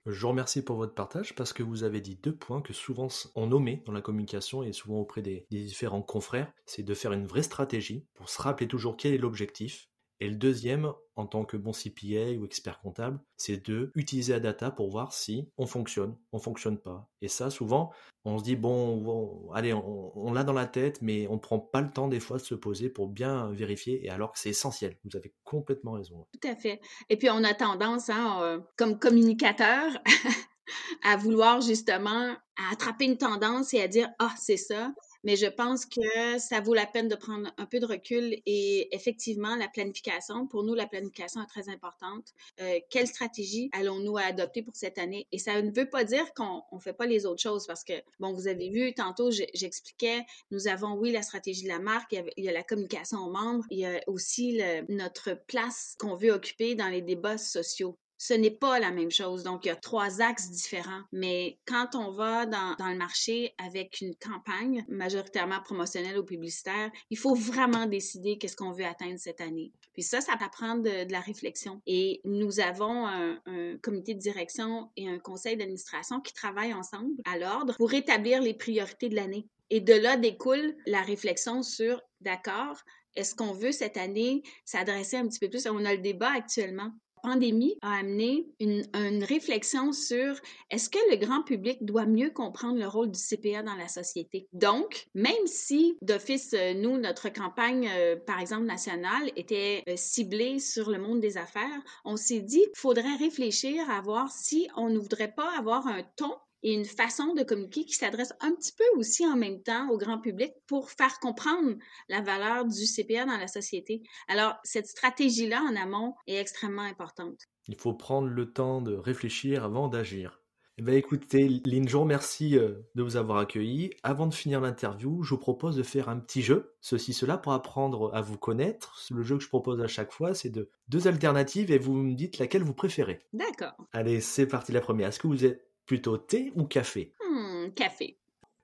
Je 0.07 0.21
vous 0.21 0.29
remercie 0.29 0.63
pour 0.63 0.77
votre 0.77 0.95
partage 0.95 1.35
parce 1.35 1.55
que 1.55 1.63
vous 1.63 1.83
avez 1.83 2.03
dit 2.03 2.17
deux 2.17 2.35
points 2.35 2.61
que 2.61 2.75
souvent 2.75 3.09
on 3.35 3.47
nommait 3.47 3.83
dans 3.87 3.93
la 3.93 4.03
communication 4.03 4.63
et 4.63 4.73
souvent 4.75 4.99
auprès 4.99 5.23
des, 5.23 5.47
des 5.51 5.63
différents 5.63 6.03
confrères. 6.03 6.53
C'est 6.67 6.83
de 6.83 6.95
faire 6.95 7.13
une 7.13 7.27
vraie 7.27 7.43
stratégie 7.43 8.07
pour 8.13 8.29
se 8.29 8.43
rappeler 8.43 8.69
toujours 8.69 8.99
quel 8.99 9.15
est 9.15 9.19
l'objectif 9.19 9.89
et 10.21 10.29
le 10.29 10.37
deuxième, 10.37 10.93
en 11.17 11.27
tant 11.27 11.45
que 11.45 11.57
bon 11.57 11.73
CPA 11.73 12.39
ou 12.39 12.45
expert 12.45 12.81
comptable, 12.81 13.21
c'est 13.37 13.69
de 13.69 13.91
utiliser 13.95 14.33
la 14.33 14.41
data 14.41 14.71
pour 14.71 14.91
voir 14.91 15.13
si 15.13 15.49
on 15.59 15.67
fonctionne, 15.67 16.17
on 16.33 16.39
fonctionne 16.39 16.79
pas. 16.79 17.09
Et 17.21 17.29
ça, 17.29 17.51
souvent, 17.51 17.93
on 18.25 18.39
se 18.39 18.45
dit 18.45 18.57
bon, 18.57 19.51
allez, 19.53 19.75
on, 19.75 20.33
l'a 20.33 20.45
dans 20.45 20.53
la 20.53 20.67
tête, 20.67 21.03
mais 21.03 21.27
on 21.29 21.39
prend 21.39 21.59
pas 21.59 21.81
le 21.81 21.91
temps 21.91 22.09
des 22.09 22.21
fois 22.21 22.39
de 22.39 22.43
se 22.43 22.55
poser 22.55 22.89
pour 22.89 23.09
bien 23.09 23.51
vérifier. 23.51 24.05
Et 24.05 24.11
alors 24.11 24.33
que 24.33 24.39
c'est 24.39 24.51
essentiel. 24.51 24.97
Vous 25.05 25.17
avez 25.17 25.35
complètement 25.45 25.93
raison. 25.93 26.27
Tout 26.33 26.49
à 26.49 26.57
fait. 26.57 26.81
Et 27.11 27.17
puis 27.17 27.29
on 27.31 27.45
a 27.45 27.55
tendance, 27.55 28.09
hein, 28.11 28.39
euh, 28.43 28.61
comme 28.77 28.99
communicateur. 28.99 29.91
à 31.03 31.17
vouloir 31.17 31.61
justement 31.61 32.35
attraper 32.73 33.05
une 33.05 33.19
tendance 33.19 33.75
et 33.75 33.83
à 33.83 33.89
dire 33.89 34.09
ah 34.19 34.33
c'est 34.39 34.57
ça 34.57 34.95
mais 35.25 35.37
je 35.37 35.47
pense 35.47 35.87
que 35.87 36.39
ça 36.39 36.61
vaut 36.61 36.75
la 36.75 36.87
peine 36.87 37.09
de 37.09 37.15
prendre 37.15 37.51
un 37.57 37.67
peu 37.67 37.81
de 37.81 37.87
recul 37.87 38.37
et 38.47 38.95
effectivement, 38.95 39.57
la 39.57 39.69
planification, 39.69 40.47
pour 40.47 40.63
nous, 40.63 40.75
la 40.75 40.87
planification 40.87 41.43
est 41.43 41.47
très 41.47 41.69
importante. 41.69 42.33
Euh, 42.61 42.79
quelle 42.91 43.07
stratégie 43.07 43.71
allons-nous 43.73 44.19
adopter 44.19 44.63
pour 44.63 44.77
cette 44.77 44.99
année? 44.99 45.27
Et 45.33 45.39
ça 45.39 45.61
ne 45.61 45.71
veut 45.71 45.89
pas 45.89 46.05
dire 46.05 46.33
qu'on 46.35 46.63
ne 46.73 46.81
fait 46.81 46.93
pas 46.93 47.07
les 47.07 47.27
autres 47.27 47.43
choses 47.43 47.67
parce 47.67 47.85
que, 47.85 47.95
bon, 48.21 48.33
vous 48.33 48.49
avez 48.49 48.69
vu, 48.69 48.95
tantôt, 48.95 49.31
j'expliquais, 49.31 50.25
nous 50.51 50.69
avons, 50.69 50.95
oui, 50.95 51.11
la 51.11 51.23
stratégie 51.23 51.65
de 51.65 51.69
la 51.69 51.79
marque, 51.79 52.13
il 52.13 52.45
y 52.45 52.49
a, 52.49 52.53
la 52.53 52.63
communication 52.63 53.19
aux 53.19 53.31
membres, 53.31 53.65
il 53.71 53.79
y 53.79 53.87
a 53.87 54.01
aussi 54.07 54.61
notre 54.89 55.35
place 55.47 55.97
qu'on 55.99 56.17
veut 56.17 56.33
occuper 56.33 56.75
dans 56.75 56.89
les 56.89 57.03
débats 57.03 57.39
sociaux 57.39 57.99
ce 58.27 58.33
n'est 58.33 58.51
pas 58.51 58.79
la 58.79 58.91
même 58.91 59.11
chose. 59.11 59.43
Donc, 59.43 59.67
il 59.67 59.69
y 59.69 59.71
a 59.71 59.77
trois 59.77 60.23
axes 60.23 60.49
différents. 60.49 61.03
Mais 61.13 61.59
quand 61.67 61.95
on 61.95 62.11
va 62.11 62.47
dans, 62.47 62.75
le 62.79 62.97
marché 62.97 63.55
avec 63.59 64.01
une 64.01 64.15
campagne 64.15 64.83
majoritairement 64.89 65.61
promotionnelle 65.61 66.19
ou 66.19 66.25
publicitaire, 66.25 66.91
il 67.11 67.19
faut 67.19 67.35
vraiment 67.35 67.85
décider 67.85 68.39
qu'est-ce 68.39 68.57
qu'on 68.57 68.73
veut 68.73 68.87
atteindre 68.87 69.19
cette 69.19 69.43
année. 69.43 69.73
Puis 69.93 70.03
ça, 70.03 70.23
ça 70.23 70.39
prendre 70.51 70.83
de, 70.83 71.05
de 71.05 71.13
la 71.13 71.21
réflexion. 71.21 71.83
Et 71.87 72.23
nous 72.25 72.61
avons 72.61 73.07
un, 73.07 73.43
un, 73.45 73.77
comité 73.83 74.15
de 74.15 74.21
direction 74.21 74.91
et 74.97 75.07
un 75.07 75.19
conseil 75.19 75.59
d'administration 75.59 76.23
qui 76.23 76.33
travaillent 76.33 76.73
ensemble 76.73 77.13
à 77.27 77.37
l'ordre 77.37 77.77
pour 77.77 77.93
établir 77.93 78.41
les 78.41 78.55
priorités 78.55 79.11
de 79.11 79.17
l'année. 79.17 79.47
Et 79.69 79.81
de 79.83 79.93
là 79.93 80.17
découle 80.17 80.75
la 80.87 81.03
réflexion 81.03 81.63
sur, 81.63 82.01
d'accord, 82.23 82.79
est-ce 83.17 83.35
qu'on 83.35 83.53
veut 83.53 83.73
cette 83.73 83.99
année 83.99 84.43
s'adresser 84.65 85.19
un 85.19 85.29
petit 85.29 85.41
peu 85.41 85.51
plus? 85.51 85.67
On 85.67 85.85
a 85.85 85.93
le 85.93 86.01
débat 86.01 86.33
actuellement 86.33 86.91
pandémie 87.25 87.77
a 87.81 87.97
amené 87.97 88.47
une, 88.61 88.85
réflexion 89.25 89.93
sur 89.93 90.37
est-ce 90.71 90.91
que 90.91 90.99
le 91.11 91.17
grand 91.17 91.43
public 91.43 91.85
doit 91.85 92.05
mieux 92.05 92.31
comprendre 92.31 92.79
le 92.79 92.87
rôle 92.87 93.11
du 93.11 93.19
CPA 93.19 93.63
dans 93.63 93.75
la 93.75 93.89
société? 93.89 94.47
Donc, 94.53 95.07
même 95.15 95.47
si 95.47 95.97
d'office, 96.03 96.53
euh, 96.53 96.75
nous, 96.75 96.99
notre 96.99 97.31
campagne, 97.31 97.89
euh, 97.91 98.17
par 98.17 98.41
exemple, 98.41 98.65
nationale, 98.65 99.31
était 99.37 99.83
euh, 99.89 99.95
ciblée 99.97 100.59
sur 100.59 100.91
le 100.91 100.99
monde 100.99 101.21
des 101.21 101.39
affaires, 101.39 101.81
on 102.05 102.17
s'est 102.17 102.41
dit, 102.41 102.61
qu'il 102.61 102.77
faudrait 102.77 103.17
réfléchir 103.17 103.89
à 103.91 104.01
voir 104.03 104.31
si 104.31 104.69
on 104.77 104.91
ne 104.91 104.99
voudrait 104.99 105.33
pas 105.33 105.51
avoir 105.59 105.87
un 105.87 106.03
ton 106.17 106.35
et 106.65 106.73
une 106.73 106.87
façon 106.87 107.35
de 107.35 107.45
communiquer 107.45 107.85
qui 107.85 107.95
s'adresse 107.95 108.33
un 108.41 108.53
petit 108.53 108.73
peu 108.73 108.85
aussi 108.97 109.25
en 109.25 109.37
même 109.37 109.63
temps 109.63 109.89
au 109.91 109.99
grand 109.99 110.19
public 110.19 110.53
pour 110.67 110.91
faire 110.91 111.21
comprendre 111.21 111.77
la 112.09 112.23
valeur 112.23 112.65
du 112.65 112.87
CPA 112.87 113.27
dans 113.27 113.37
la 113.37 113.47
société. 113.47 114.03
Alors, 114.29 114.57
cette 114.65 114.89
stratégie-là 114.89 115.63
en 115.63 115.77
amont 115.77 116.15
est 116.27 116.39
extrêmement 116.39 116.83
importante. 116.83 117.39
Il 117.69 117.77
faut 117.77 117.95
prendre 117.95 118.29
le 118.29 118.53
temps 118.53 118.81
de 118.81 118.95
réfléchir 118.95 119.65
avant 119.65 119.89
d'agir. 119.89 120.41
Eh 120.77 120.83
bien, 120.83 120.95
écoutez, 120.95 121.49
Lynn, 121.65 121.87
je 121.87 121.93
vous 121.93 122.03
remercie 122.03 122.59
euh, 122.59 122.83
de 122.97 123.03
vous 123.05 123.17
avoir 123.17 123.39
accueilli. 123.39 123.91
Avant 124.03 124.27
de 124.27 124.35
finir 124.35 124.61
l'interview, 124.61 125.23
je 125.23 125.31
vous 125.31 125.39
propose 125.39 125.77
de 125.77 125.85
faire 125.85 126.09
un 126.09 126.19
petit 126.19 126.43
jeu, 126.43 126.75
ceci, 126.81 127.13
cela, 127.13 127.39
pour 127.39 127.53
apprendre 127.53 128.13
à 128.13 128.21
vous 128.21 128.39
connaître. 128.39 129.01
Le 129.13 129.23
jeu 129.23 129.37
que 129.37 129.45
je 129.45 129.49
propose 129.49 129.81
à 129.81 129.87
chaque 129.87 130.11
fois, 130.11 130.35
c'est 130.35 130.51
de 130.51 130.69
deux 130.89 131.07
alternatives 131.07 131.71
et 131.71 131.79
vous 131.79 131.95
me 131.95 132.15
dites 132.15 132.39
laquelle 132.39 132.65
vous 132.65 132.75
préférez. 132.75 133.21
D'accord. 133.33 133.77
Allez, 133.93 134.21
c'est 134.21 134.49
parti 134.49 134.73
la 134.73 134.81
première. 134.81 135.09
Est-ce 135.09 135.21
que 135.21 135.29
vous 135.29 135.45
êtes 135.45 135.65
Plutôt 135.87 136.17
thé 136.17 136.53
ou 136.57 136.65
café? 136.65 137.13
Hmm, 137.21 137.71
Café. 137.75 138.19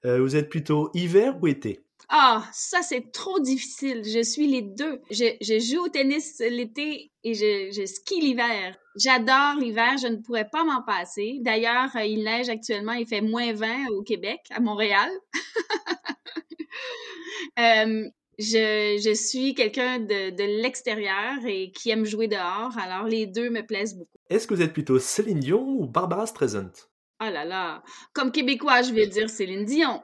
Euh, 0.05 0.21
vous 0.21 0.37
êtes 0.37 0.49
plutôt 0.49 0.91
hiver 0.95 1.37
ou 1.43 1.47
été? 1.47 1.85
Ah, 2.09 2.43
ça 2.53 2.83
c'est 2.83 3.13
trop 3.13 3.39
difficile. 3.39 4.03
Je 4.05 4.23
suis 4.23 4.47
les 4.47 4.63
deux. 4.63 5.01
Je, 5.11 5.59
joue 5.61 5.85
au 5.85 5.89
tennis 5.89 6.41
l'été 6.41 7.13
et 7.23 7.35
je, 7.35 7.85
skie 7.87 8.21
l'hiver. 8.21 8.77
J'adore 8.97 9.55
l'hiver, 9.61 9.97
je 10.01 10.09
ne 10.09 10.17
pourrais 10.17 10.49
pas 10.49 10.65
m'en 10.65 10.83
passer. 10.83 11.39
D'ailleurs, 11.43 11.95
euh, 11.95 12.05
il 12.05 12.25
neige 12.25 12.49
actuellement, 12.49 12.93
il 12.93 13.07
fait 13.07 13.21
moins 13.21 13.53
20 13.53 13.91
au 13.91 14.03
Québec, 14.03 14.41
à 14.51 14.61
Montréal. 14.61 15.11
Euh, 17.59 18.09
je, 18.39 19.13
suis 19.15 19.55
quelqu'un 19.55 19.99
de, 19.99 20.31
de 20.31 20.63
l'extérieur 20.63 21.45
et 21.47 21.73
qui 21.73 21.91
aime 21.91 22.07
jouer 22.07 22.27
dehors, 22.27 22.77
alors 22.79 23.05
les 23.05 23.27
deux 23.27 23.51
me 23.51 23.61
plaisent 23.67 23.97
beaucoup. 23.97 24.17
Est-ce 24.31 24.47
que 24.47 24.55
vous 24.55 24.63
êtes 24.63 24.73
plutôt 24.73 24.99
Céline 24.99 25.41
Dion 25.41 25.69
ou 25.69 25.87
Barbara 25.87 26.27
Streisand? 26.27 26.71
Ah 27.21 27.31
là 27.31 27.45
là. 27.45 27.83
Comme 28.15 28.33
québécois, 28.33 28.83
je 28.83 28.93
vais 28.93 29.07
dire 29.07 29.29
Céline 29.29 29.65
Dion. 29.65 30.03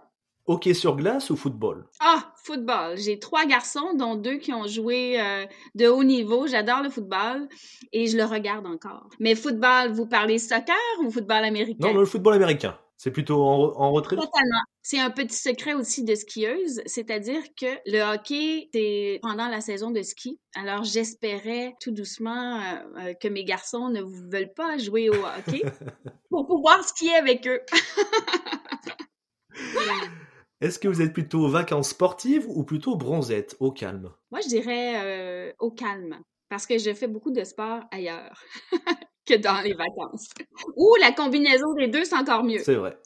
Hockey 0.48 0.74
sur 0.74 0.94
glace 0.94 1.30
ou 1.30 1.36
football? 1.36 1.88
Ah, 1.98 2.32
football. 2.44 2.96
J'ai 2.98 3.18
trois 3.18 3.46
garçons, 3.46 3.94
dont 3.94 4.14
deux 4.14 4.36
qui 4.36 4.52
ont 4.52 4.66
joué 4.66 5.20
euh, 5.20 5.44
de 5.74 5.88
haut 5.88 6.04
niveau. 6.04 6.46
J'adore 6.46 6.82
le 6.82 6.90
football 6.90 7.48
et 7.92 8.06
je 8.06 8.16
le 8.16 8.24
regarde 8.24 8.66
encore. 8.66 9.08
Mais 9.18 9.34
football, 9.34 9.92
vous 9.92 10.06
parlez 10.06 10.38
soccer 10.38 10.76
ou 11.00 11.10
football 11.10 11.42
américain? 11.42 11.88
Non, 11.88 11.98
le 11.98 12.06
football 12.06 12.34
américain. 12.34 12.78
C'est 12.96 13.10
plutôt 13.10 13.42
en, 13.42 13.92
retrait? 13.92 14.16
Totalement. 14.16 14.62
C'est 14.82 14.98
un 14.98 15.10
petit 15.10 15.36
secret 15.36 15.74
aussi 15.74 16.02
de 16.02 16.14
skieuse, 16.14 16.80
c'est-à-dire 16.86 17.42
que 17.60 17.66
le 17.84 18.00
hockey, 18.00 18.70
c'est 18.72 19.18
pendant 19.20 19.48
la 19.48 19.60
saison 19.60 19.90
de 19.90 20.00
ski. 20.02 20.40
Alors, 20.54 20.84
j'espérais 20.84 21.74
tout 21.80 21.90
doucement 21.90 22.60
euh, 22.60 22.76
euh, 22.98 23.14
que 23.14 23.28
mes 23.28 23.44
garçons 23.44 23.90
ne 23.90 24.00
veulent 24.02 24.54
pas 24.54 24.78
jouer 24.78 25.10
au 25.10 25.14
hockey 25.14 25.62
pour 26.30 26.46
pouvoir 26.46 26.82
skier 26.84 27.14
avec 27.16 27.46
eux. 27.46 27.60
Est-ce 30.62 30.78
que 30.78 30.88
vous 30.88 31.02
êtes 31.02 31.12
plutôt 31.12 31.48
vacances 31.48 31.90
sportives 31.90 32.46
ou 32.48 32.64
plutôt 32.64 32.96
bronzette, 32.96 33.56
au 33.60 33.72
calme? 33.72 34.10
Moi, 34.30 34.40
je 34.40 34.48
dirais 34.48 35.04
euh, 35.04 35.52
au 35.58 35.70
calme, 35.70 36.18
parce 36.48 36.66
que 36.66 36.78
je 36.78 36.94
fais 36.94 37.08
beaucoup 37.08 37.30
de 37.30 37.44
sport 37.44 37.82
ailleurs 37.90 38.42
que 39.26 39.34
dans 39.34 39.60
les 39.62 39.74
vacances. 39.74 40.28
Ou 40.76 40.94
la 41.00 41.12
combinaison 41.12 41.74
des 41.74 41.88
deux, 41.88 42.04
c'est 42.04 42.16
encore 42.16 42.44
mieux. 42.44 42.60
C'est 42.60 42.74
vrai. 42.74 42.96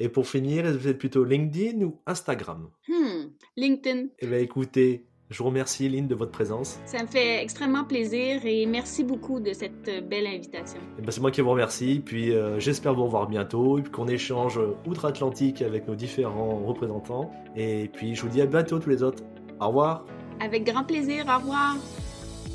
Et 0.00 0.08
pour 0.08 0.26
finir, 0.26 0.64
vous 0.64 0.88
êtes 0.88 0.98
plutôt 0.98 1.24
LinkedIn 1.24 1.84
ou 1.84 2.00
Instagram? 2.06 2.70
Hmm, 2.88 3.28
LinkedIn. 3.56 4.06
Eh 4.18 4.26
bien, 4.26 4.38
écoutez, 4.38 5.06
je 5.32 5.38
vous 5.38 5.44
remercie, 5.44 5.88
Lynn, 5.88 6.08
de 6.08 6.14
votre 6.14 6.30
présence. 6.30 6.78
Ça 6.84 7.02
me 7.02 7.06
fait 7.06 7.42
extrêmement 7.42 7.84
plaisir 7.84 8.44
et 8.44 8.66
merci 8.66 9.02
beaucoup 9.02 9.40
de 9.40 9.52
cette 9.52 9.88
euh, 9.88 10.00
belle 10.00 10.26
invitation. 10.26 10.80
Eh 10.98 11.02
ben, 11.02 11.10
c'est 11.10 11.20
moi 11.20 11.30
qui 11.30 11.40
vous 11.40 11.50
remercie. 11.50 12.02
Puis 12.04 12.32
euh, 12.32 12.58
j'espère 12.58 12.94
vous 12.94 13.04
revoir 13.04 13.28
bientôt 13.28 13.78
et 13.78 13.82
qu'on 13.82 14.08
échange 14.08 14.60
outre-Atlantique 14.86 15.62
avec 15.62 15.86
nos 15.88 15.94
différents 15.94 16.58
représentants. 16.64 17.30
Et 17.56 17.88
puis 17.92 18.14
je 18.14 18.22
vous 18.22 18.28
dis 18.28 18.42
à 18.42 18.46
bientôt 18.46 18.78
tous 18.78 18.90
les 18.90 19.02
autres. 19.02 19.22
Au 19.60 19.68
revoir. 19.68 20.04
Avec 20.40 20.64
grand 20.64 20.84
plaisir. 20.84 21.24
Au 21.26 21.38
revoir. 21.38 21.76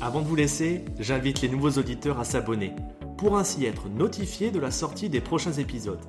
Avant 0.00 0.20
de 0.20 0.26
vous 0.26 0.36
laisser, 0.36 0.84
j'invite 1.00 1.40
les 1.40 1.48
nouveaux 1.48 1.72
auditeurs 1.72 2.20
à 2.20 2.24
s'abonner 2.24 2.72
pour 3.18 3.36
ainsi 3.36 3.66
être 3.66 3.88
notifiés 3.88 4.52
de 4.52 4.60
la 4.60 4.70
sortie 4.70 5.10
des 5.10 5.20
prochains 5.20 5.52
épisodes. 5.52 6.00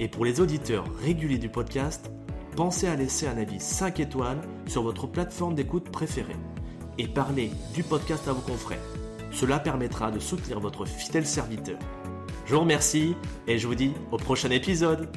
Et 0.00 0.08
pour 0.08 0.24
les 0.24 0.40
auditeurs 0.40 0.84
réguliers 1.00 1.38
du 1.38 1.48
podcast, 1.48 2.10
pensez 2.56 2.88
à 2.88 2.96
laisser 2.96 3.28
un 3.28 3.38
avis 3.38 3.60
5 3.60 4.00
étoiles 4.00 4.40
sur 4.66 4.82
votre 4.82 5.06
plateforme 5.06 5.54
d'écoute 5.54 5.90
préférée 5.90 6.36
et 6.98 7.06
parlez 7.06 7.52
du 7.72 7.84
podcast 7.84 8.26
à 8.26 8.32
vos 8.32 8.40
confrères. 8.40 8.78
Cela 9.30 9.60
permettra 9.60 10.10
de 10.10 10.18
soutenir 10.18 10.58
votre 10.58 10.84
fidèle 10.84 11.26
serviteur. 11.26 11.78
Je 12.46 12.54
vous 12.54 12.60
remercie 12.60 13.14
et 13.46 13.56
je 13.56 13.68
vous 13.68 13.76
dis 13.76 13.92
au 14.10 14.16
prochain 14.16 14.50
épisode. 14.50 15.08